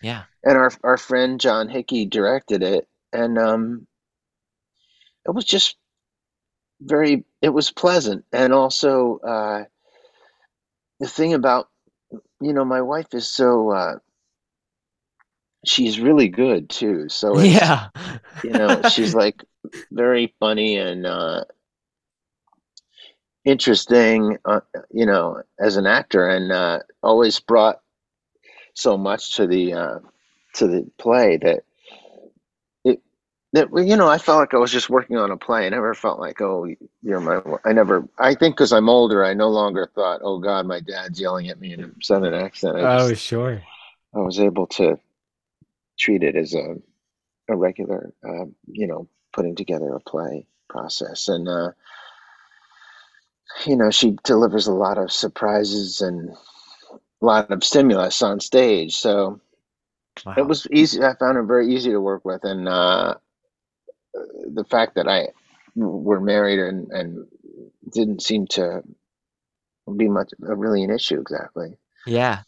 [0.00, 0.24] Yeah.
[0.44, 3.86] and our our friend John Hickey directed it, and um,
[5.26, 5.76] it was just
[6.80, 9.64] very it was pleasant, and also uh,
[11.00, 11.68] the thing about
[12.40, 13.98] you know my wife is so uh,
[15.66, 17.08] she's really good too.
[17.08, 17.90] So it's, Yeah.
[18.42, 19.44] you know she's like
[19.92, 21.44] very funny and uh,
[23.44, 24.38] interesting.
[24.44, 24.60] Uh,
[24.92, 27.80] you know, as an actor, and uh, always brought
[28.74, 29.98] so much to the uh,
[30.54, 31.64] to the play that
[32.84, 33.02] it
[33.54, 35.66] that you know I felt like I was just working on a play.
[35.66, 36.68] I never felt like oh
[37.02, 37.42] you're my.
[37.64, 38.08] I never.
[38.18, 41.60] I think because I'm older, I no longer thought oh God my dad's yelling at
[41.60, 42.76] me in a southern accent.
[42.78, 43.62] I Oh, just sure.
[44.14, 44.98] I was able to
[45.98, 46.76] treat it as a
[47.48, 51.48] a regular uh, you know putting together a play process and.
[51.48, 51.70] uh
[53.66, 58.94] you know she delivers a lot of surprises and a lot of stimulus on stage
[58.94, 59.40] so
[60.36, 63.14] it was easy i found it very easy to work with and uh
[64.52, 65.26] the fact that i
[65.76, 67.26] were married and and
[67.92, 68.82] didn't seem to
[69.96, 71.76] be much uh, really an issue exactly
[72.06, 72.40] Yeah.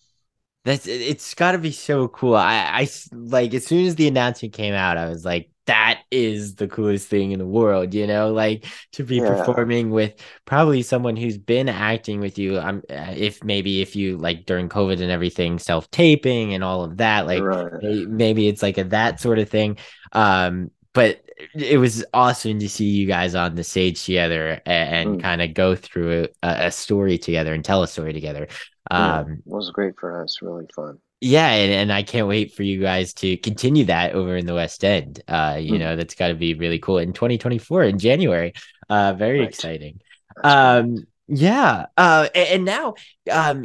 [0.65, 2.35] That's it- it's got to be so cool.
[2.35, 6.69] I like as soon as the announcement came out, I was like that is the
[6.69, 9.47] coolest thing in the world, you know, like to be Yeah.
[9.47, 10.15] performing with
[10.45, 12.59] probably someone who's been acting with you.
[12.59, 16.99] Um uh, if maybe if you like during COVID and everything, self-taping and all of
[16.99, 19.79] that, like right maybe it's like a that sort of thing.
[20.13, 21.21] Um but
[21.55, 25.21] it was awesome to see you guys on the stage together a- and, Mm.
[25.21, 28.49] kind of go through a, a story together and tell a story together.
[28.97, 32.55] yeah, Um it was great for us really fun yeah, and, and I can't wait
[32.55, 35.23] for you guys to continue that over in the West End.
[35.29, 35.79] Uh, you Mm.
[35.79, 38.53] know, that's got to be really cool in 2024 in January.
[38.89, 39.49] Uh, very Right.
[39.49, 40.01] exciting.
[40.45, 41.87] Um, yeah.
[41.97, 42.95] Uh, a- and, now,
[43.31, 43.65] um,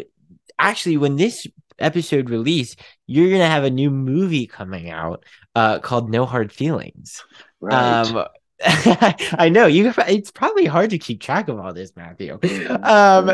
[0.58, 1.46] actually, when this
[1.78, 2.76] episode release,
[3.08, 5.26] you're gonna have a new movie coming out,
[5.56, 7.24] uh, called No Hard Feelings.
[7.60, 8.26] right Um,
[9.38, 9.94] I know you.
[10.08, 12.40] It's probably hard to keep track of all this, Matthew.
[12.84, 13.32] Um,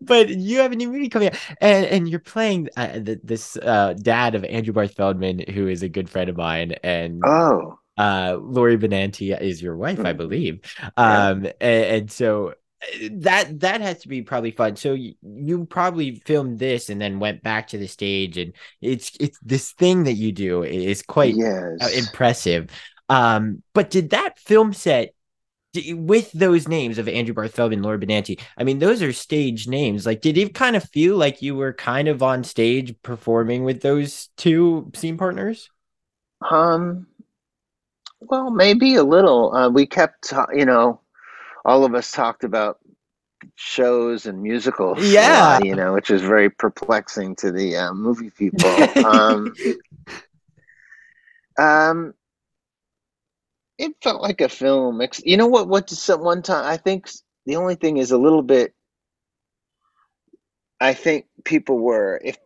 [0.00, 3.56] but you have a new movie coming out, and and you're playing uh, th- this
[3.56, 7.78] uh, dad of Andrew Barth Feldman, who is a good friend of mine, and oh
[7.98, 10.16] uh, Laura Benanti is your wife, I Mhm.
[10.16, 10.60] believe.
[10.98, 11.28] Yeah.
[11.30, 14.76] Um, and, and so uh, that that has to be probably fun.
[14.76, 19.12] So you, you probably filmed this and then went back to the stage, and it's
[19.20, 22.70] it's this thing that you do is quite yes impressive.
[23.12, 25.14] Um, but did that film set
[25.74, 28.40] with those names of Andrew Barth Feldman, Laura Benanti?
[28.56, 30.06] I mean, those are stage names.
[30.06, 33.82] Like, did it kind of feel like you were kind of on stage performing with
[33.82, 35.70] those two scene partners?
[36.50, 37.06] um
[38.20, 41.00] well maybe a little uh, we kept you know
[41.64, 42.78] all of us talked about
[43.56, 45.58] shows and musicals Yeah.
[45.58, 49.54] lot, you know which is very perplexing to the uh, movie people um
[51.58, 52.14] um
[53.82, 55.02] it felt like a film.
[55.24, 57.10] You know what what some one time i think
[57.46, 58.72] the only thing is a little bit
[60.80, 62.38] i think people were if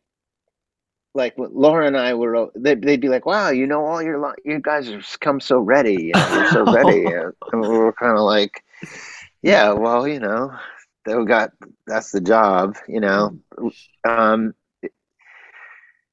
[1.14, 4.61] like Laura and I were, they'd, they'd be like, "Wow, you know, all your you
[4.61, 7.07] guys have come so ready, you know, you're so ready,"
[7.53, 8.62] and we were kind of like,
[9.41, 10.53] "Yeah, well, you know,
[11.07, 11.53] they got
[11.87, 13.39] that's the job, you know."
[14.07, 14.53] Um,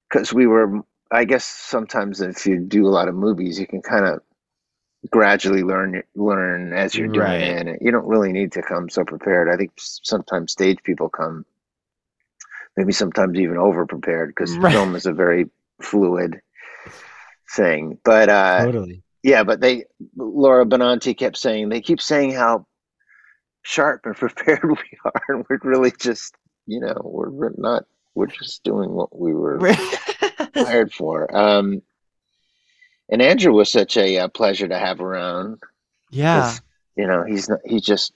[0.09, 0.79] because we were,
[1.11, 4.21] I guess sometimes if you do a lot of movies, you can kind of
[5.11, 7.67] gradually learn learn as you're doing Right.
[7.67, 7.81] it.
[7.81, 9.49] You don't really need to come so prepared.
[9.49, 11.45] I think sometimes stage people come
[12.77, 14.73] maybe sometimes even over prepared because Right.
[14.73, 15.49] film is a very
[15.81, 16.41] fluid
[17.55, 17.99] thing.
[18.03, 19.03] But uh, totally.
[19.23, 19.85] yeah, but they
[20.15, 22.65] Laura Benanti kept saying they keep saying how
[23.61, 26.35] sharp and prepared we are, and we're really just
[26.65, 27.83] you know we're, we're not
[28.15, 29.59] we're just doing what we were
[30.55, 31.35] hired for.
[31.35, 31.81] Um,
[33.09, 35.59] and Andrew was such a uh, pleasure to have around.
[36.09, 36.59] Yeah,
[36.95, 38.13] you know he's not, he just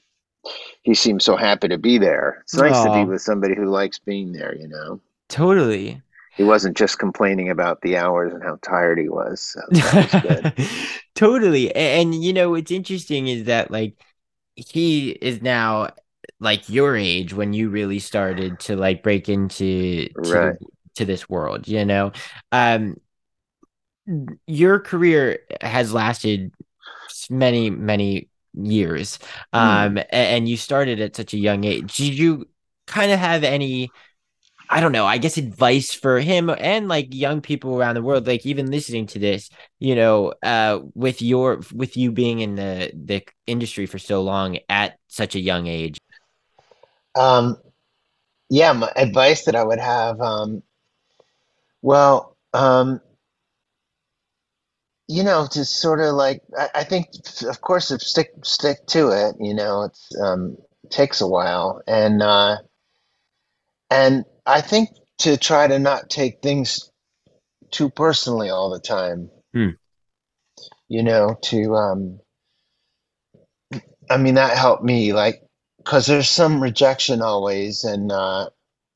[0.84, 2.40] he seems so happy to be there.
[2.44, 4.56] It's nice to be with somebody who likes being there.
[4.56, 6.02] You know, Totally.
[6.36, 9.42] he wasn't just complaining about the hours and how tired he was.
[9.42, 10.48] So that was good.
[11.16, 11.70] totally.
[11.70, 13.96] A- And, you know, what's interesting is that like
[14.56, 15.90] he is now
[16.40, 20.58] like your age when you really started to like break into to, Right.
[20.96, 22.12] to this world, you know.
[22.52, 22.98] Um
[24.46, 26.52] your career has lasted
[27.30, 29.20] many, many years.
[29.54, 31.98] Um a- and you started at such a young age.
[31.98, 32.48] Did you
[32.88, 33.92] kind of have any
[34.70, 38.28] I don't know, I guess advice for him and like young people around the world,
[38.28, 39.50] like even listening to this,
[39.80, 44.60] you know, uh, with your with you being in the the industry for so long
[44.70, 45.98] at such a young age.
[47.16, 47.58] Um,
[48.50, 50.64] yeah, my advice that I would have, um,
[51.82, 53.02] well, um,
[55.08, 57.08] you know, to sort of like, I, I think,
[57.48, 60.58] of course, if stick stick to it, you know, it's um,
[60.90, 62.58] takes a while, and uh,
[63.90, 64.90] and I think
[65.20, 66.92] to try to not take things
[67.72, 69.30] too personally all the time.
[69.54, 69.70] Hmm.
[70.90, 72.20] You know, to um,
[74.10, 75.42] I mean, that helped me, like,
[75.78, 78.50] because there's some rejection always, and uh,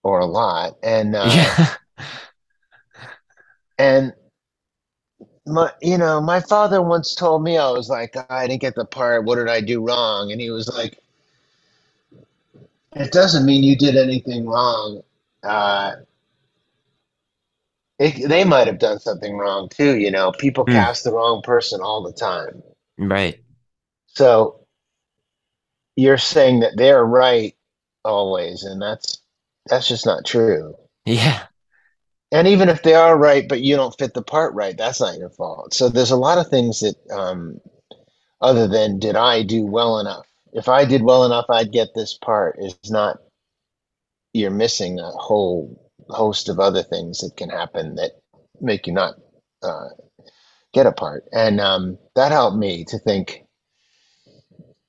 [0.03, 1.75] or a lot, and uh, Yeah.
[3.77, 4.13] and
[5.51, 8.85] my, you know, my father once told me I was like, I didn't get the
[8.85, 9.25] part.
[9.25, 10.31] What did I do wrong?
[10.31, 10.99] And he was like,
[12.95, 15.01] it doesn't mean you did anything wrong.
[15.43, 15.93] Uh,
[17.99, 19.97] it, they might have done something wrong too.
[19.97, 20.73] You know, people Hmm.
[20.75, 22.61] cast the wrong person all the time.
[22.97, 23.41] Right.
[24.07, 24.67] So
[25.95, 27.55] you're saying that they're right
[28.03, 29.21] always, and that's
[29.67, 30.75] that's just not true.
[31.05, 31.47] Yeah.
[32.31, 35.17] And even if they are right, but you don't fit the part right, that's not
[35.19, 35.73] your fault.
[35.73, 37.59] So there's a lot of things that, um,
[38.41, 40.25] other than did I do well enough?
[40.53, 42.57] If I did well enough, I'd get this part.
[42.59, 43.19] Is not
[44.33, 48.11] you're missing a whole host of other things that can happen that
[48.61, 49.15] make you not
[49.63, 49.89] uh,
[50.73, 53.43] get a part, and um, that helped me to think.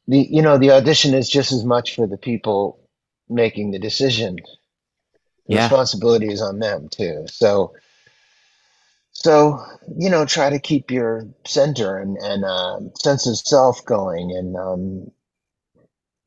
[0.09, 2.80] The you know the audition is just as much for the people
[3.28, 4.38] making the decision
[5.47, 5.62] the Yeah.
[5.64, 7.24] responsibility is on them too.
[7.28, 7.72] So,
[9.12, 9.59] so
[9.99, 14.57] you know, try to keep your center and and uh, sense of self going, and
[14.57, 15.11] um,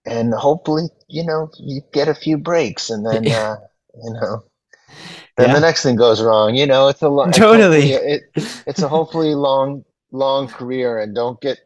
[0.05, 3.57] and hopefully, you know, you get a few breaks, and then uh,
[4.03, 4.43] you know,
[5.37, 5.53] then Yeah.
[5.55, 6.55] the next thing goes wrong.
[6.55, 7.91] You know, it's a lo- it's Totally.
[7.91, 11.59] hopefully- It, it's a hopefully long long career, and don't get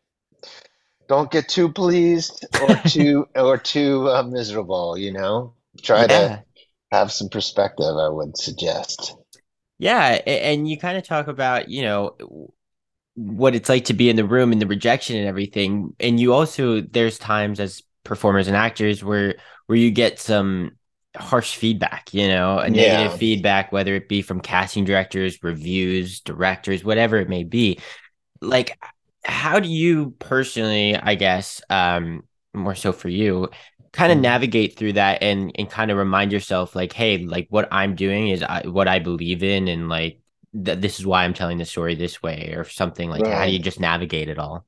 [1.07, 4.97] don't get too pleased or too or too uh, miserable.
[4.97, 6.07] You know, try Yeah.
[6.07, 6.43] to
[6.91, 7.95] have some perspective.
[7.97, 9.15] I would suggest.
[9.77, 12.51] Yeah, and you kind of talk about, you know,
[13.15, 15.95] what it's like to be in the room and the rejection and everything.
[15.99, 19.35] And you also, there's times as performers and actors where
[19.67, 20.71] where you get some
[21.15, 23.17] harsh feedback, you know, a negative Yeah.
[23.17, 27.79] feedback, whether it be from casting directors, reviews, directors, whatever it may be.
[28.41, 28.79] Like,
[29.25, 32.23] how do you personally, I guess, um,
[32.53, 33.49] more so for you,
[33.93, 34.19] kind of Mhm.
[34.19, 38.29] navigate through that and and kind of remind yourself like hey like what i'm doing
[38.29, 40.21] is I, what i believe in and like
[40.53, 43.51] th- this is why i'm telling the story this way or something like how do
[43.51, 44.65] you just navigate it all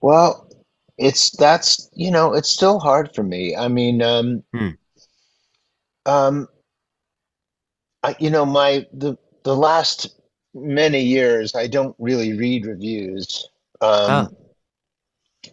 [0.00, 0.48] Well,
[0.98, 3.54] it's that's you know it's still hard for me.
[3.56, 4.76] I mean, um, Hmm.
[6.06, 6.48] um,
[8.02, 10.18] I, you know, my the the last
[10.54, 13.48] many years, I don't really read reviews,
[13.80, 14.28] um,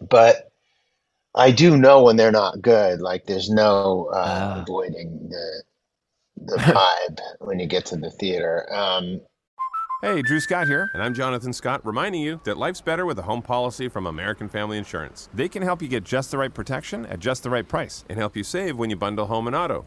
[0.08, 0.50] but
[1.34, 3.00] I do know when they're not good.
[3.00, 4.62] Like there's no uh, Ah.
[4.62, 5.62] avoiding the
[6.36, 8.66] the vibe when you get to the theater.
[8.72, 9.20] Um,
[10.02, 13.22] Hey, Drew Scott here, and I'm Jonathan Scott, reminding you that life's better with a
[13.22, 15.30] home policy from American Family Insurance.
[15.32, 18.18] They can help you get just the right protection at just the right price and
[18.18, 19.86] help you save when you bundle home and auto.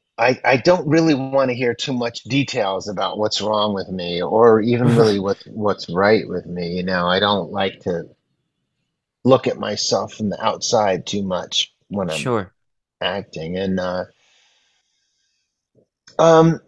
[0.21, 4.21] I, I don't really want to hear too much details about what's wrong with me
[4.21, 6.75] or even really what what's right with me.
[6.77, 8.03] You know, I don't like to
[9.23, 12.53] look at myself from the outside too much when I'm sure
[13.01, 13.57] acting.
[13.57, 14.05] And uh,
[16.19, 16.59] um,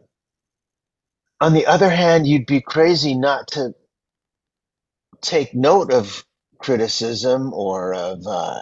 [1.39, 3.76] on the other hand, you'd be crazy not to
[5.22, 6.26] take note of
[6.58, 8.62] criticism or of uh,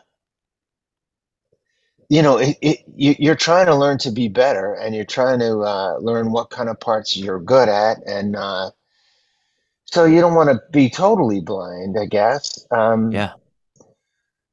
[2.11, 5.39] you know it, it, you, you're trying to learn to be better and you're trying
[5.39, 8.69] to uh, learn what kind of parts you're good at and uh,
[9.85, 13.31] so you don't want to be totally blind i guess um, yeah.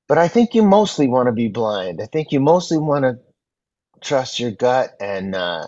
[0.07, 2.01] but i think you mostly want to be blind.
[2.01, 3.19] I think you mostly want to
[4.01, 5.67] trust your gut and uh,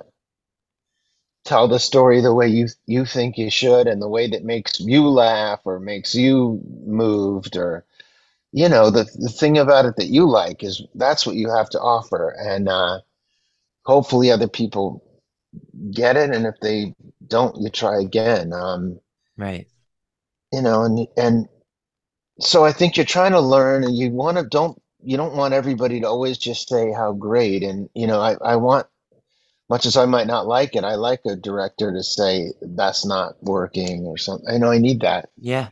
[1.44, 4.78] tell the story the way you you think you should and the way that makes
[4.78, 7.84] you laugh or makes you moved or
[8.52, 11.70] you know the the thing about it that you like is that's what you have
[11.70, 12.34] to offer.
[12.38, 13.00] And uh
[13.84, 15.04] hopefully other people
[15.92, 16.30] get it.
[16.30, 16.94] And if they
[17.26, 18.52] don't you try again.
[18.52, 19.00] Um
[19.36, 19.66] right.
[20.52, 21.48] you know and and
[22.40, 25.54] so i think you're trying to learn and you want to don't you don't want
[25.54, 27.62] everybody to always just say how great.
[27.62, 28.86] And you know i i want
[29.68, 33.40] much as i might not like it i like a director to say that's not
[33.42, 34.48] working or something.
[34.52, 35.28] I know i need that.
[35.38, 35.68] Yeah.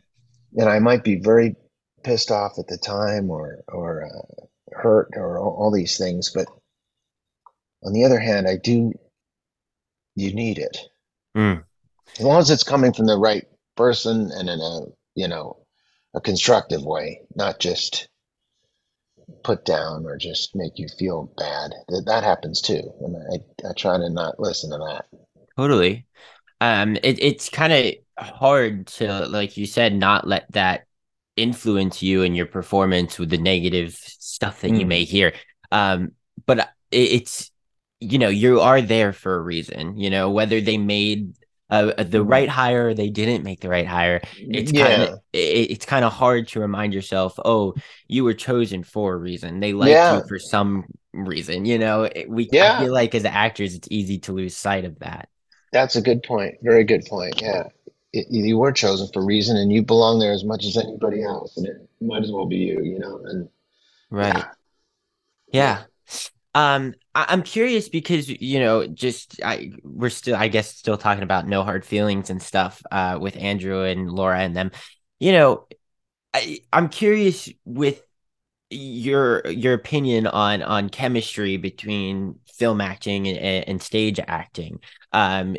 [0.55, 1.55] And I might be very
[2.03, 4.45] pissed off at the time or or uh,
[4.75, 6.31] hurt or all, all these things.
[6.33, 6.47] But
[7.83, 8.93] on the other hand, I do.
[10.15, 10.77] You need it
[11.37, 11.63] Mm.
[12.17, 13.45] as long as it's coming from the right
[13.77, 14.81] person and in a
[15.15, 15.65] you know
[16.13, 18.09] a constructive way, not just
[19.43, 21.71] put down or just make you feel bad.
[21.87, 25.05] That that happens too, and I I try to not listen to that.
[25.55, 26.05] Totally.
[26.61, 30.87] Um, it, it's kind of hard to, like you said, not let that
[31.41, 34.87] influence you and your performance with the negative stuff that you Mm.
[34.87, 35.33] may hear.
[35.71, 36.11] Um,
[36.45, 36.59] but
[36.91, 37.51] it, it's,
[37.99, 41.33] you know, you are there for a reason, you know, whether they made
[41.69, 44.21] uh, the right hire or they didn't make the right hire.
[44.51, 45.03] It's kind Yeah.
[45.03, 47.75] of, it, it's kind of hard to remind yourself, oh,
[48.07, 49.59] you were chosen for a reason.
[49.59, 50.13] They like Yeah.
[50.13, 52.77] you for some reason, you know, we, I Yeah.
[52.77, 55.29] feel like as actors, it's easy to lose sight of that.
[55.71, 56.55] That's a good point.
[56.63, 57.41] Very good point.
[57.41, 57.63] Yeah.
[58.11, 61.23] It, you were chosen for a reason and you belong there as much as anybody
[61.23, 63.49] else and it might as well be you, you know, and
[64.09, 64.45] Right.
[65.51, 65.83] Yeah.
[66.55, 71.23] Um, I- I'm curious because you know, just I we're still, I guess, still talking
[71.23, 74.71] about no hard feelings and stuff uh with Andrew and Laura and them.
[75.19, 75.67] You know,
[76.33, 78.03] I I'm curious with
[78.71, 84.79] your your opinion on on chemistry between film acting and, and stage acting.
[85.13, 85.57] Um,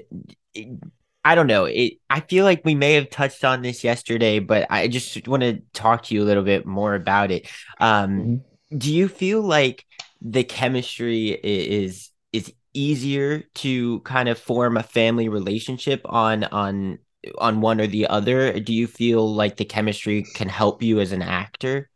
[1.24, 1.66] I don't know.
[1.66, 5.42] It I feel like we may have touched on this yesterday, but I just want
[5.42, 7.48] to talk to you a little bit more about it.
[7.78, 8.42] Um,
[8.76, 9.84] do you feel like
[10.22, 16.98] the chemistry is is easier to kind of form a family relationship on on
[17.38, 18.58] on one or the other?
[18.58, 21.90] Do you feel like the chemistry can help you as an actor?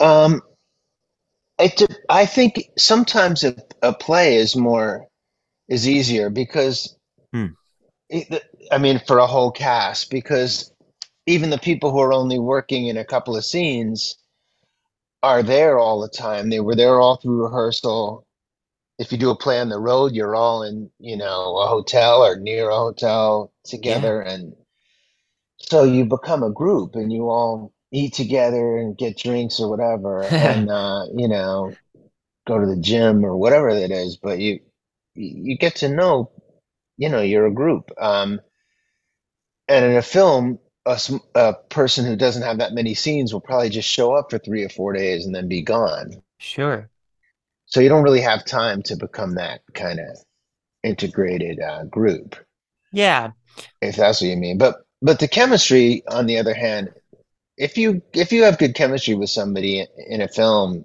[0.00, 0.42] Um,
[1.58, 5.06] it, I think sometimes a, a play is more
[5.68, 6.94] is easier because
[7.34, 7.54] Hmm.
[8.08, 10.72] it, I mean for a whole cast because
[11.26, 14.16] even the people who are only working in a couple of scenes
[15.24, 16.48] are there all the time.
[16.48, 18.24] They were there all through rehearsal.
[19.00, 22.24] If you do a play on the road, you're all in, you know, a hotel
[22.24, 24.54] or near a hotel together and
[25.58, 30.22] so you become a group and you all eat together and get drinks or whatever
[30.30, 31.74] and uh, you know
[32.46, 34.60] go to the gym or whatever it is but you
[35.14, 36.30] you get to know
[36.96, 38.40] you know you're a group um,
[39.68, 41.00] and in a film a,
[41.34, 44.62] a person who doesn't have that many scenes will probably just show up for three
[44.64, 46.90] or four days and then be gone Sure.
[47.66, 50.16] so you don't really have time to become that kind of
[50.82, 52.36] integrated uh, group
[52.92, 53.30] Yeah.
[53.80, 54.58] if that's what you mean.
[54.58, 56.90] But but the chemistry, on the other hand,
[57.56, 60.84] if you if you have good chemistry with somebody in a film,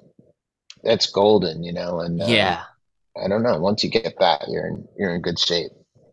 [0.83, 1.99] that's golden, you know.
[2.01, 2.63] And uh, Yeah.
[3.21, 3.59] I don't know.
[3.59, 5.71] Once you get that, you're in you're in good shape.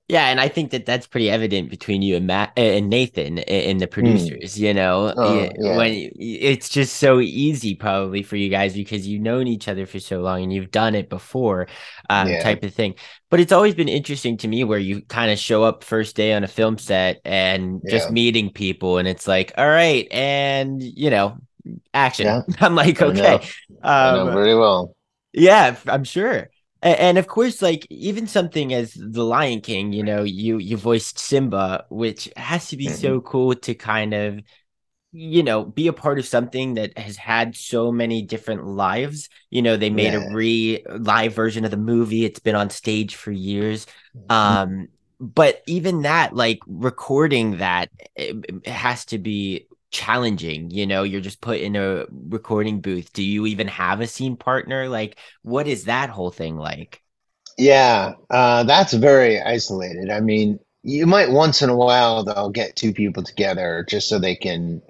[0.08, 3.40] Yeah, and I think that that's pretty evident between you and Matt uh, and Nathan
[3.40, 4.56] and the producers.
[4.58, 5.76] You know, Oh, Yeah, yeah.
[5.76, 9.98] when it's just so easy probably for you guys because you've known each other for
[9.98, 11.66] so long and you've done it before,
[12.08, 12.38] um, Yeah.
[12.38, 12.94] type of thing.
[13.30, 16.34] But it's always been interesting to me where you kind of show up first day
[16.34, 21.10] on a film set and just meeting people, and it's like, all right, and you
[21.10, 21.38] know,
[21.92, 22.26] action.
[22.26, 22.42] Yeah.
[22.60, 23.10] I'm like, I know.
[23.10, 23.40] okay,
[24.02, 24.94] I know um, very well.
[25.32, 26.48] yeah, I'm sure.
[26.90, 31.18] And of course, like even something as The Lion King, you know, you you voiced
[31.18, 34.40] Simba, which has to be so cool to kind of,
[35.12, 39.28] you know, be a part of something that has had so many different lives.
[39.50, 40.20] You know, they made Yeah.
[40.20, 42.24] a re live version of the movie.
[42.24, 43.86] It's been on stage for years.
[44.28, 44.88] Um,
[45.20, 50.70] but even that, like recording that, it, it has to be challenging.
[50.70, 53.12] You know, you're just put in a recording booth.
[53.12, 54.88] Do you even have a scene partner?
[54.88, 57.02] Like, what is that whole thing like?
[57.58, 60.10] Yeah, uh, that's very isolated.
[60.10, 64.18] I mean, you might once in a while though get two people together just so
[64.18, 64.82] they can,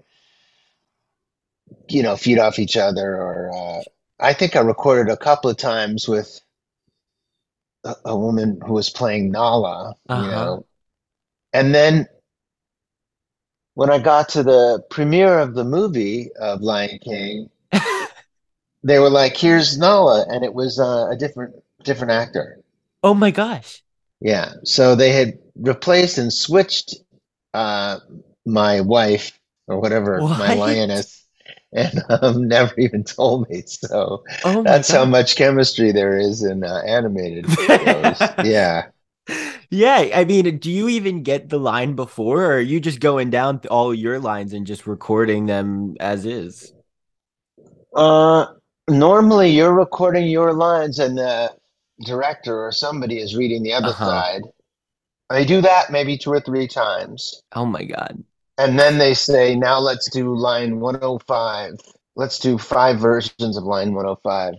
[1.89, 3.17] you know, feed off each other.
[3.17, 3.83] Or uh,
[4.21, 6.41] I think I recorded a couple of times with
[7.85, 10.29] a, a woman who was playing Nala, you Uh-huh.
[10.29, 10.67] know,
[11.53, 12.09] and then
[13.77, 17.51] when I got to the premiere of the movie of Lion King,
[18.83, 22.59] they were like, "Here's Nala," and it was uh, a different different actor.
[23.03, 23.83] Oh my gosh.
[24.21, 26.95] Yeah, so they had replaced and switched
[27.53, 27.99] uh,
[28.47, 31.27] my wife or whatever my lioness,
[31.71, 33.63] and um, never even told me.
[33.67, 38.23] So Oh that's how much chemistry there is in uh, animated shows.
[38.43, 38.87] Yeah,
[39.71, 43.31] Yeah, I mean, do you even get the line before, or are you just going
[43.31, 46.73] down all your lines and just recording them as is?
[47.95, 48.47] uh,
[48.89, 51.53] normally you're recording your lines, and the
[52.05, 54.07] director or somebody is reading the other Uh-huh.
[54.07, 54.43] side.
[55.31, 58.23] They do that maybe two or three times, Oh my God.
[58.59, 61.75] and then they say, "Now let's do line 105."
[62.19, 64.55] let's do five versions of line 105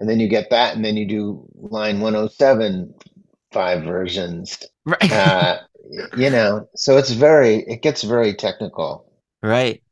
[0.00, 2.92] and then you get that and then you do line 107
[3.54, 5.12] five versions Right.
[5.12, 5.58] uh,
[6.16, 8.90] you know so it's very it gets very technical
[9.42, 9.82] right.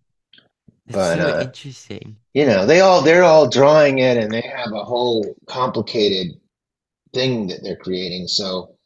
[0.86, 2.16] It's But, so uh, interesting.
[2.34, 6.40] you know they all they're all drawing it and they have a whole complicated
[7.14, 8.76] thing that they're creating so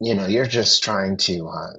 [0.00, 1.72] you know you're just trying to uh,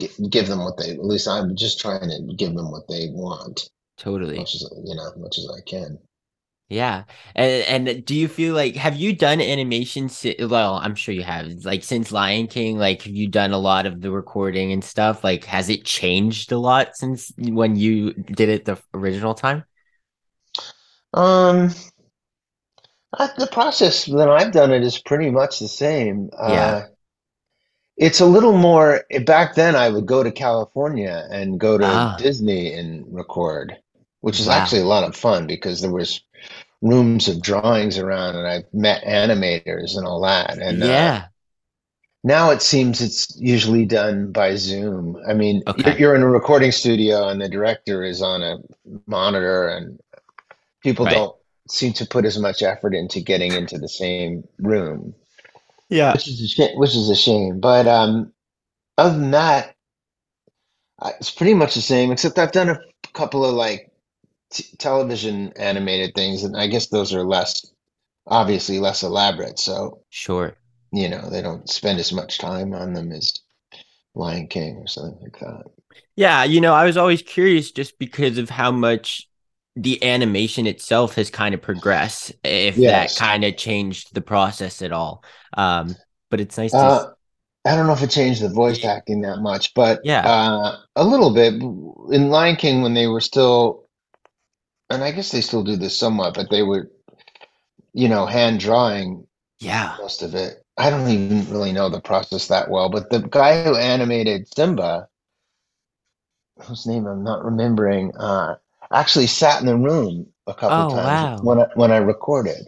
[0.00, 3.08] gi- give them what they at least i'm just trying to give them what they
[3.12, 4.36] want Totally.
[4.38, 5.98] much as you know as much as i can
[6.68, 7.04] Yeah.
[7.34, 11.22] And and do you feel like have you done animation si well, I'm sure you
[11.22, 11.64] have.
[11.64, 15.22] Like since Lion King, like have you done a lot of the recording and stuff?
[15.22, 19.64] Like has it changed a lot since when you did it the original time?
[21.12, 21.70] um
[23.12, 26.76] I, the process that i've done it is pretty much the same Yeah.
[26.76, 26.82] uh
[27.96, 32.16] it's a little more back then i would go to california and go to Ah.
[32.16, 33.76] disney and record
[34.20, 34.54] which is Wow.
[34.62, 36.20] actually a lot of fun because there was
[36.84, 41.26] rooms of drawings around and I've met animators and all that and uh, Yeah.
[42.22, 45.90] now it seems it's usually done by zoom i mean Okay.
[45.92, 48.58] you're, you're in a recording studio and the director is on a
[49.06, 49.98] monitor and
[50.82, 51.14] people Right.
[51.16, 51.36] don't
[51.68, 55.14] seem to put as much effort into getting into the same room
[55.88, 56.12] Yeah.
[56.14, 57.60] which is a shame, which is a shame.
[57.60, 58.32] But um,
[58.98, 59.74] other than that,
[61.20, 62.10] it's pretty much the same.
[62.12, 62.80] Except I've done a
[63.12, 63.92] couple of like
[64.54, 67.66] t- television animated things, and I guess those are less
[68.28, 69.58] obviously less elaborate.
[69.60, 70.56] So Sure.
[70.92, 73.34] you know they don't spend as much time on them as
[74.14, 75.64] Lion King or something like that.
[76.16, 79.28] Yeah, you know, I was always curious just because of how much
[79.76, 82.84] the animation itself has kind of progressed, if Yes.
[82.86, 85.24] that kind of changed the process at all.
[85.56, 85.96] Um,
[86.30, 87.06] but it's nice to Uh,
[87.66, 90.24] I don't know if it changed the voice acting that much, but Yeah.
[90.24, 91.54] uh, a little bit.
[92.14, 93.83] In Lion King, when they were still,
[94.90, 96.90] and I guess they still do this somewhat, but they were,
[97.92, 99.26] you know, hand drawing
[99.60, 99.98] yeah.
[99.98, 100.64] most of it.
[100.78, 105.08] I don't even really know the process that well, but the guy who animated Simba,
[106.62, 108.56] whose name I'm not remembering, uh,
[108.92, 111.40] actually sat in the room a couple Oh, times wow.
[111.40, 112.66] when I, when I recorded.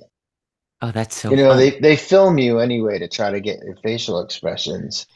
[0.80, 1.56] Oh, that's so You know, fun.
[1.56, 5.06] they they film you anyway to try to get your facial expressions.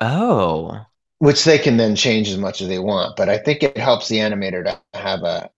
[0.00, 0.86] Oh,
[1.18, 3.16] which they can then change as much as they want.
[3.16, 5.50] But I think it helps the animator to have a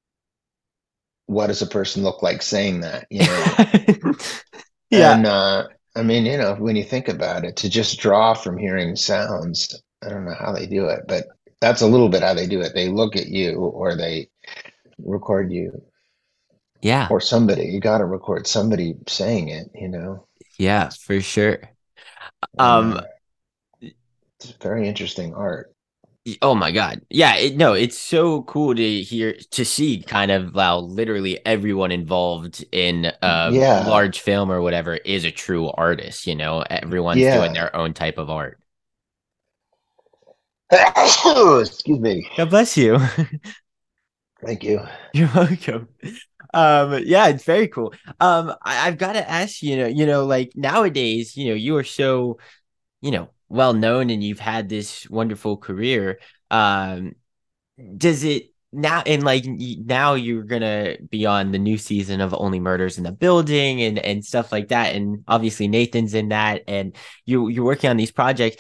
[1.27, 3.57] what does a person look like saying that, you know?
[4.91, 5.19] yeah.
[5.19, 8.59] And uh, I mean, you know, when you think about it, to just draw from
[8.59, 11.27] hearing sounds, I don't know how they do it, but
[11.61, 12.73] that's a little bit how they do it.
[12.75, 14.29] They look at you or they
[14.99, 15.83] record you
[16.83, 17.09] Yeah.
[17.11, 17.67] or somebody.
[17.67, 20.27] You got to record somebody saying it, you know?
[20.59, 21.61] Yeah, for sure.
[22.59, 23.03] Um, Uh,
[24.41, 25.72] it's very interesting art.
[26.41, 27.03] Oh my God.
[27.11, 31.91] Yeah, it, no, it's so cool to hear to see kind of how literally everyone
[31.91, 33.81] involved in a Yeah.
[33.81, 36.61] large film or whatever is a true artist, you know.
[36.71, 37.29] Everyone's Yeah.
[37.29, 38.61] doing their own type of art.
[41.61, 42.29] Excuse me.
[42.37, 42.99] God bless you.
[44.45, 44.81] Thank you.
[45.13, 45.89] You're welcome.
[46.55, 47.95] Um, yeah, it's very cool.
[48.21, 51.77] Um, I, I've got to ask, you know, you know, like nowadays, you know, you
[51.77, 52.39] are so,
[53.03, 56.19] you know, well known and you've had this wonderful career.
[56.51, 57.15] Um,
[57.97, 62.61] does it now and like now you're gonna be on the new season of Only
[62.61, 66.97] Murders in the Building and and stuff like that, and obviously Nathan's in that, and
[67.27, 68.57] you you're working on these projects.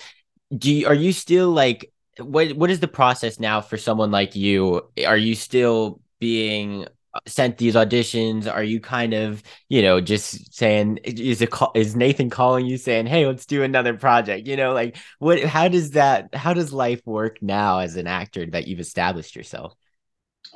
[0.57, 4.36] Do you, are you still like what what is the process now for someone like
[4.36, 4.82] you?
[5.07, 6.86] Are you still being
[7.27, 8.53] sent these auditions?
[8.53, 12.77] Are you kind of you know just saying is it call, is Nathan calling you
[12.79, 14.47] saying hey let's do another project?
[14.47, 18.47] You know like what how does that how does life work now as an actor
[18.47, 19.75] that you've established yourself?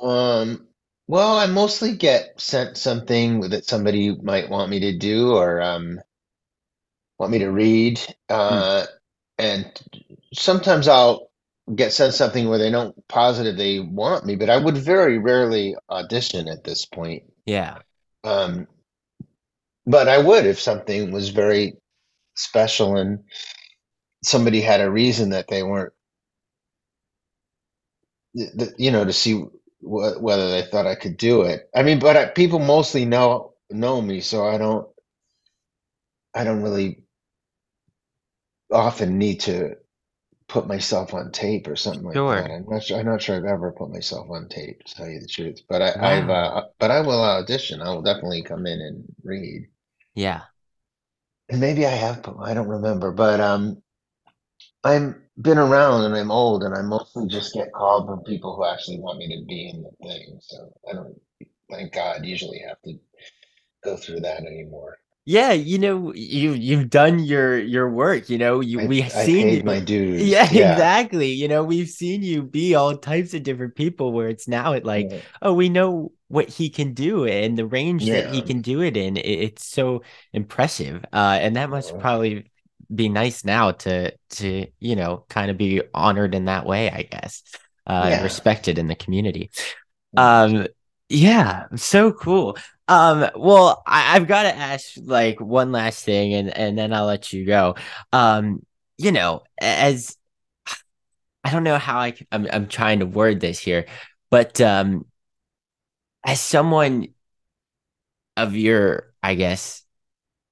[0.01, 0.67] Um,
[1.07, 5.99] well, I mostly get sent something that somebody might want me to do or um,
[7.17, 8.01] want me to read.
[8.27, 8.85] Uh,
[9.37, 9.71] and
[10.33, 11.26] sometimes I'll
[11.75, 15.75] get sent something where they don't positive they want me, but I would very rarely
[15.89, 17.23] audition at this point.
[17.45, 17.79] Yeah.
[18.23, 18.67] Um,
[19.85, 21.77] but I would if something was very
[22.35, 23.19] special and
[24.23, 25.93] somebody had a reason that they weren't,
[28.33, 29.33] you know, to see
[29.81, 31.69] wh- whether they thought I could do it.
[31.75, 34.87] I mean, but I, people mostly know know me, so I don't,
[36.33, 37.03] I don't really
[38.71, 39.75] often need to
[40.47, 42.41] put myself on tape or something like Sure.
[42.41, 42.51] that.
[42.51, 45.19] I'm not sure, I'm not sure I've ever put myself on tape, to tell you
[45.19, 45.61] the truth.
[45.67, 47.81] But I, I've, uh, but I will audition.
[47.81, 49.67] I will definitely come in and read.
[50.15, 50.41] Yeah.
[51.49, 53.81] And maybe I have, put- I don't remember, but um,
[54.83, 58.65] I'm been around and I'm old and I mostly just get called from people who
[58.65, 60.39] actually want me to be in the thing.
[60.41, 61.21] So I don't,
[61.69, 62.97] thank God, usually have to
[63.83, 64.97] go through that anymore.
[65.29, 69.23] Yeah, you know, you you've done your your work, you know, you I, we've I
[69.25, 69.63] seen you.
[69.63, 70.85] my dude Yeah, Yeah.
[70.85, 71.31] exactly.
[71.33, 74.85] You know, we've seen you be all types of different people where it's now it
[74.85, 75.21] like, Yeah.
[75.41, 78.95] oh, we know what he can do and the range that he can do it
[78.97, 79.17] in.
[79.17, 80.03] It, it's so
[80.33, 81.03] impressive.
[81.13, 82.49] Uh, and that must Uh, probably
[82.93, 87.03] be nice now to to, you know, kind of be honored in that way, I
[87.03, 87.43] guess.
[87.85, 88.19] Uh, Yeah.
[88.19, 89.51] respected in the community.
[90.15, 90.67] Um,
[91.09, 92.57] yeah, so cool.
[92.87, 97.05] Um, well, I, I've got to ask like one last thing and and then I'll
[97.05, 97.75] let you go.
[98.13, 98.65] Um,
[98.97, 100.15] you know, as
[101.43, 103.85] I don't know how I'm I'm trying to word this here,
[104.29, 105.05] but um
[106.25, 107.07] as someone
[108.35, 109.83] of your, I guess,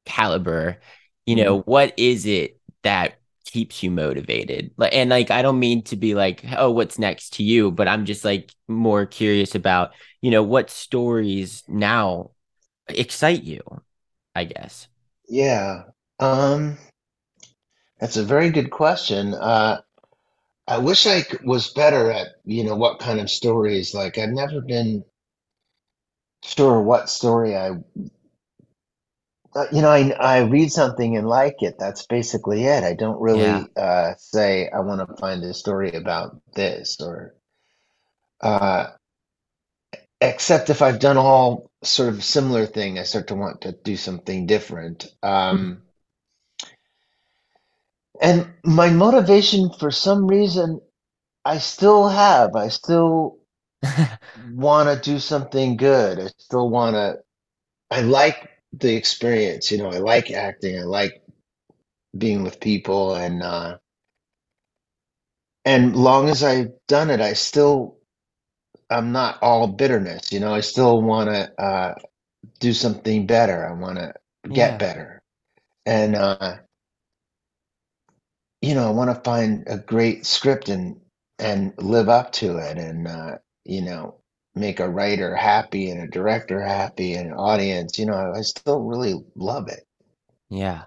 [0.05, 0.79] caliber,
[1.25, 4.72] you know, what is it that keeps you motivated?
[4.78, 7.88] Like, and like, I don't mean to be like, oh, what's next to you, but
[7.88, 12.32] I'm just like more curious about, you know, what stories now
[12.88, 13.62] excite you,
[14.36, 14.88] I guess.
[15.28, 15.84] Yeah.
[16.20, 16.78] Um,
[18.00, 19.34] that's a very good question.
[19.34, 19.82] Uh,
[20.68, 23.93] I wish i was better at, you know, what kind of stories.
[23.93, 25.06] Like, I've never been
[26.43, 27.72] sure what story I,
[29.72, 31.76] you know, I I read something and like it.
[31.80, 32.84] That's basically it.
[32.84, 33.68] I don't really Yeah.
[33.76, 37.36] uh, say I want to find a story about this or,
[38.41, 38.95] uh,
[40.22, 43.95] except if I've done all sort of similar thing, I start to want to do
[43.97, 45.08] something different.
[45.24, 45.84] Um,
[48.22, 50.82] and my motivation for some reason,
[51.45, 52.56] I still have.
[52.56, 53.39] I still
[54.36, 56.20] want to do something good.
[56.20, 57.18] I still want to.
[57.91, 58.49] I like
[58.80, 59.71] the experience.
[59.71, 60.80] You know, I like acting.
[60.80, 61.23] I like
[62.17, 63.78] being with people, and uh,
[65.65, 67.97] and long as I've done it, I still.
[68.89, 70.32] I'm not all bitterness.
[70.32, 71.95] You know, I still want to uh,
[72.59, 73.67] do something better.
[73.67, 74.13] I want to
[74.53, 74.80] get Yeah.
[74.80, 75.21] better,
[75.86, 76.55] and uh,
[78.61, 80.97] you know, I want to find a great script and
[81.39, 84.15] and live up to it, and uh, you know,
[84.56, 87.99] make a writer happy and a director happy and an audience.
[87.99, 89.86] You know, I still really love it.
[90.49, 90.86] Yeah.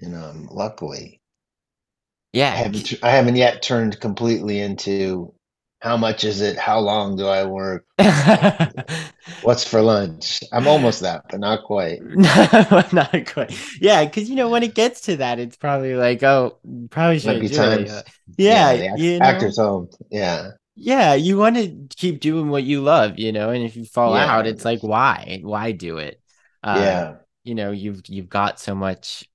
[0.00, 1.22] You know, um, luckily,
[2.32, 2.52] Yeah.
[2.52, 5.34] I haven't I haven't yet turned completely into
[5.80, 6.56] how much is it?
[6.58, 7.84] How long do I work?
[9.42, 10.42] What's for lunch?
[10.52, 12.02] I'm almost that, but not quite.
[12.14, 13.52] Not quite.
[13.80, 16.58] Yeah, because you know when it gets to that, it's probably like, oh,
[16.90, 17.86] probably Might should be time.
[18.36, 19.88] Yeah, the act- you know, actor's home.
[20.10, 23.84] Yeah, yeah, you want to keep doing what you love, you know, and if you
[23.84, 24.26] fall Yeah.
[24.26, 25.40] out, it's like, why?
[25.42, 26.20] Why do it?
[26.62, 29.28] Uh, yeah, you know, you've you've got so much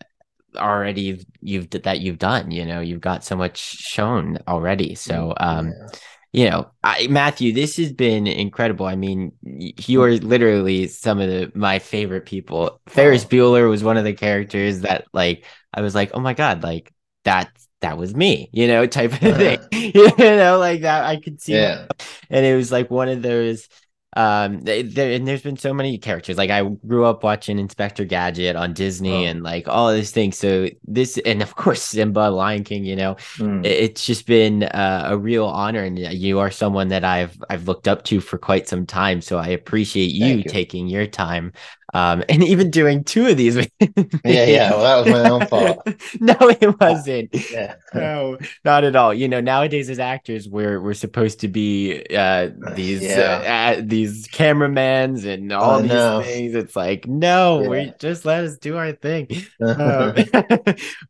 [0.55, 4.95] already you've, you've that you've done, you know, you've got so much shown already.
[4.95, 5.88] So, um, yeah.
[6.33, 8.85] you know, I, Matthew, this has been incredible.
[8.85, 12.81] I mean, you are literally some of the my favorite people.
[12.88, 13.25] Ferris.
[13.25, 16.91] Bueller was one of the characters that, like, I was like, oh my god, like
[17.23, 17.51] that
[17.82, 19.59] that was me, you know, type of thing.
[19.71, 21.86] you know, like that I could see, Uh-huh.
[21.89, 22.05] Yeah.
[22.30, 23.67] and it was like one of those.
[24.15, 26.38] Um, and there's been so many characters.
[26.39, 29.30] Like I grew up watching Inspector Gadget on Disney Oh.
[29.30, 30.39] and like all these things.
[30.39, 32.84] So this, and of course Simba, Lion King.
[32.84, 33.63] You know, Mm.
[33.63, 37.67] it- it's just been uh, a real honor and you are someone that I've I've
[37.67, 40.43] looked up to for quite some time so I appreciate you, you.
[40.43, 41.51] taking your time
[41.93, 44.71] um and even doing two of these Yeah, yeah.
[44.71, 45.88] Well, that was my own fault.
[46.19, 47.75] no it wasn't Yeah.
[47.93, 52.49] no not at all you know nowadays as actors we're we're supposed to be uh
[52.75, 53.75] these Yeah.
[53.75, 56.21] uh, uh, these cameramans and all I these know.
[56.21, 59.27] things it's like no we just let us do our thing
[59.61, 60.13] um,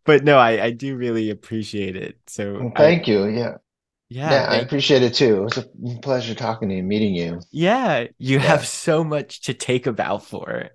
[0.06, 3.26] but no I I do really appreciate it so Well, I- Thank you.
[3.28, 3.58] Yeah.
[4.10, 5.38] Yeah, Yeah, I appreciate it too.
[5.38, 7.42] It was a pleasure talking to you, meeting you.
[7.52, 8.40] yeah, you Yeah.
[8.40, 10.70] have so much to take about for,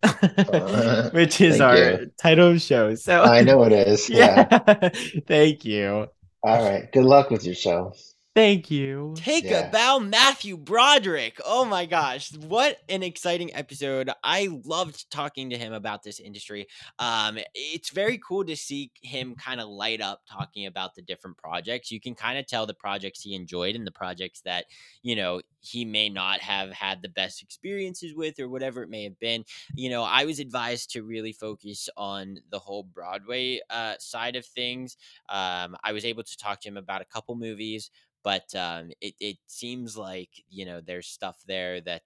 [0.48, 2.12] Uh, which is our you.
[2.20, 2.94] title of show.
[2.94, 4.08] So I know it is.
[4.10, 4.46] Yeah.
[4.50, 4.90] yeah,
[5.26, 6.08] thank you,
[6.42, 6.90] All right.
[6.92, 7.92] Good luck with your show.
[8.34, 9.14] Thank you.
[9.16, 9.68] Take Yeah.
[9.68, 11.38] a bow, Matthew Broderick.
[11.44, 14.10] Oh my gosh, what an exciting episode.
[14.24, 16.66] I loved talking to him about this industry.
[16.98, 21.36] Um, it's very cool to see him kind of light up talking about the different
[21.36, 21.90] projects.
[21.90, 24.64] You can kind of tell the projects he enjoyed and the projects that,
[25.02, 29.04] you know, he may not have had the best experiences with or whatever it may
[29.04, 29.44] have been.
[29.74, 34.44] You know, I was advised to really focus on the whole Broadway uh, side of
[34.44, 34.96] things.
[35.28, 37.90] Um, I was able to talk to him about a couple movies
[38.22, 42.02] but um, it it seems like you know there's stuff there that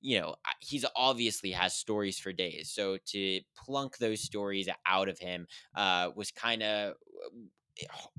[0.00, 2.70] you know he's obviously has stories for days.
[2.70, 6.94] So to plunk those stories out of him uh, was kind of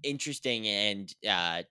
[0.04, 1.64] interesting and uh,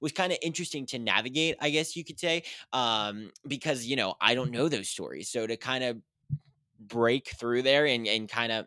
[0.00, 4.14] was kind of interesting to navigate, I guess you could say, um, because you know
[4.20, 6.00] I don't know those stories, so to kind of
[6.80, 8.66] break through there and and kind of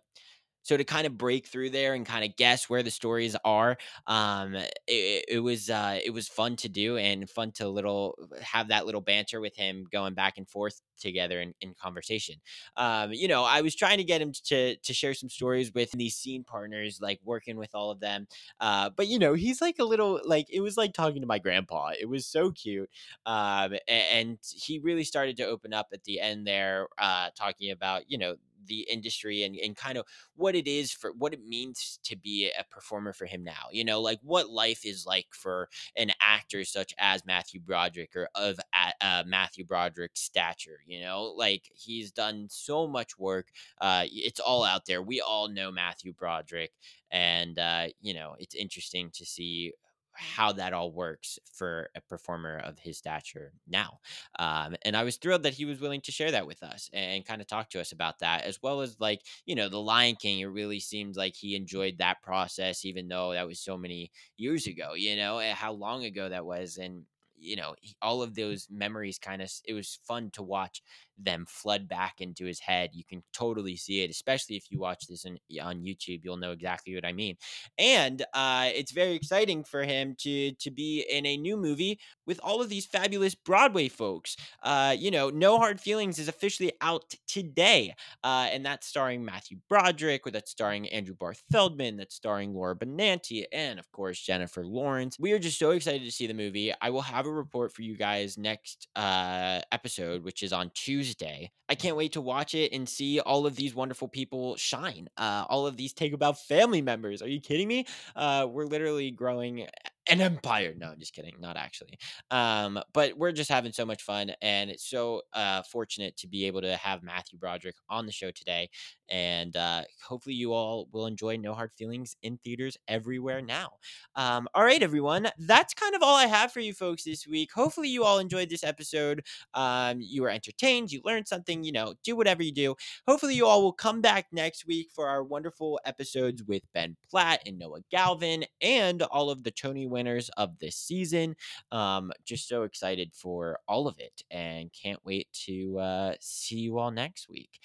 [0.67, 3.77] so to kind of break through there and kind of guess where the stories are
[4.07, 8.67] um it, it was uh it was fun to do and fun to little have
[8.69, 12.35] that little banter with him going back and forth together in, in conversation.
[12.75, 15.91] Um you know i was trying to get him to to share some stories with
[15.91, 18.27] these scene partners like working with all of them
[18.59, 21.39] uh but you know he's like a little like it was like talking to my
[21.39, 22.89] grandpa it was so cute
[23.25, 28.03] um and he really started to open up at the end there uh talking about
[28.09, 28.35] you know
[28.67, 30.05] the industry and, and kind of
[30.35, 33.67] what it is for what it means to be a performer for him now.
[33.71, 38.29] You know, like what life is like for an actor such as Matthew Broderick or
[38.35, 38.59] of
[39.01, 40.79] uh, Matthew Broderick's stature.
[40.85, 43.47] You know, like he's done so much work.
[43.79, 45.01] Uh, it's all out there.
[45.01, 46.71] We all know Matthew Broderick,
[47.11, 49.73] and uh, you know, it's interesting to see
[50.17, 53.99] how that all works for a performer of his stature now.
[54.39, 57.25] Um, and I was thrilled that he was willing to share that with us and,
[57.25, 60.15] kind of talk to us about that, as well as like, you know, The Lion
[60.15, 60.39] King.
[60.39, 64.67] It really seemed like he enjoyed that process, even though that was so many years
[64.67, 66.77] ago, you know, how long ago that was.
[66.77, 67.03] And,
[67.37, 70.81] you know, all of those memories kind of, it was fun to watch
[71.17, 72.91] them flood back into his head.
[72.93, 76.21] You can totally see it, especially if you watch this in, on YouTube.
[76.23, 77.35] You'll know exactly what I mean.
[77.77, 82.39] And uh, it's very exciting for him to to be in a new movie with
[82.43, 84.35] all of these fabulous Broadway folks.
[84.63, 89.57] Uh, you know, No Hard Feelings is officially out today, uh, and that's starring Matthew
[89.69, 94.65] Broderick, or that's starring Andrew Barth Feldman, that's starring Laura Benanti, and of course Jennifer
[94.65, 95.17] Lawrence.
[95.19, 96.73] We are just so excited to see the movie.
[96.81, 100.97] I will have a report for you guys next uh, episode, which is on Tuesday.
[101.07, 101.51] Tuesday.
[101.69, 105.09] I can't wait to watch it and see all of these wonderful people shine.
[105.17, 107.21] Uh, all of these Take a Bow family members.
[107.21, 107.85] Are you kidding me?
[108.15, 109.67] Uh, we're literally growing
[110.09, 110.73] an empire.
[110.77, 111.35] No, I'm just kidding.
[111.39, 111.97] Not actually.
[112.31, 116.45] Um, but we're just having so much fun, and it's so uh, fortunate to be
[116.45, 118.69] able to have Matthew Broderick on the show today.
[119.09, 123.71] And uh, hopefully, you all will enjoy No Hard Feelings in theaters everywhere now.
[124.15, 125.29] Um, all right, everyone.
[125.37, 127.51] That's kind of all I have for you folks this week.
[127.53, 129.23] Hopefully, you all enjoyed this episode.
[129.53, 130.91] Um, you were entertained.
[130.91, 131.63] You learned something.
[131.63, 132.75] You know, do whatever you do.
[133.07, 137.41] Hopefully, you all will come back next week for our wonderful episodes with Ben Platt
[137.45, 141.35] and Noah Galvin and all of the Tony winners of this season.
[141.71, 146.77] Um, just so excited for all of it and can't wait to uh, see you
[146.77, 147.59] all next week.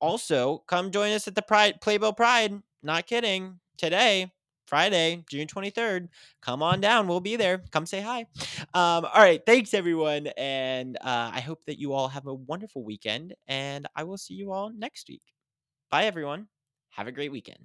[0.00, 2.62] Also, come join us at the Pride Playbill Pride.
[2.82, 3.58] Not kidding.
[3.78, 4.30] Today,
[4.66, 6.08] Friday, June 23rd.
[6.42, 7.08] Come on down.
[7.08, 7.62] We'll be there.
[7.72, 8.26] Come say hi.
[8.74, 9.40] Um, all right.
[9.44, 10.28] Thanks, everyone.
[10.36, 13.34] And uh, I hope that you all have a wonderful weekend.
[13.46, 15.22] And I will see you all next week.
[15.90, 16.48] Bye, everyone.
[16.90, 17.64] Have a great weekend.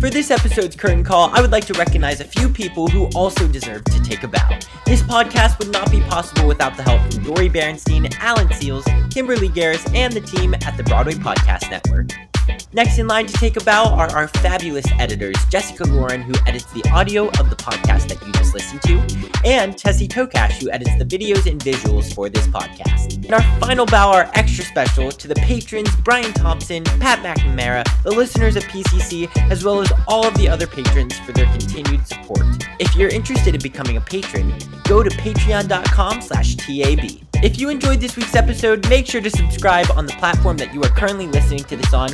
[0.00, 3.46] For this episode's curtain call, I would like to recognize a few people who also
[3.46, 4.58] deserve to take a bow.
[4.84, 9.48] This podcast would not be possible without the help from Dori Berinstein, Alan Seales, Kimberly
[9.48, 12.31] Garris, and the team at the Broadway Podcast Network.
[12.74, 16.72] Next in line to take a bow are our fabulous editors, Jessica Lauren, who edits
[16.72, 18.98] the audio of the podcast that you just listened to,
[19.44, 23.16] and Tessie Tokash, who edits the videos and visuals for this podcast.
[23.16, 28.10] And our final bow are extra special to the patrons Brian Thompson, Pat McNamara, the
[28.10, 32.40] listeners of PCC, as well as all of the other patrons for their continued support.
[32.80, 34.54] If you're interested in becoming a patron,
[34.84, 37.22] go to patreon.com slash TAB.
[37.42, 40.80] If you enjoyed this week's episode, make sure to subscribe on the platform that you
[40.84, 42.10] are currently listening to this on,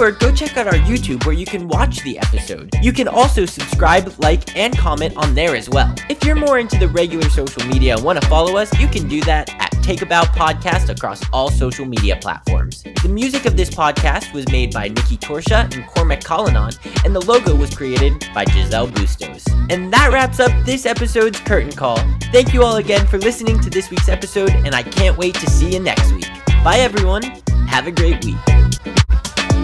[0.00, 2.70] or go check out our YouTube where you can watch the episode.
[2.80, 5.94] You can also subscribe, like, and comment on there as well.
[6.08, 9.08] If you're more into the regular social media and want to follow us, you can
[9.08, 12.82] do that at Take a Bow Podcast across all social media platforms.
[13.02, 16.72] The music of this podcast was made by Nikki Torsha and Cormac Collinon,
[17.04, 19.44] and the logo was created by Giselle Bustos.
[19.68, 21.98] And that wraps up this episode's Curtain Call.
[22.32, 25.50] Thank you all again for listening to this week's episode, and I can't wait to
[25.50, 26.30] see you next week.
[26.64, 27.22] Bye, everyone.
[27.68, 28.99] Have a great week.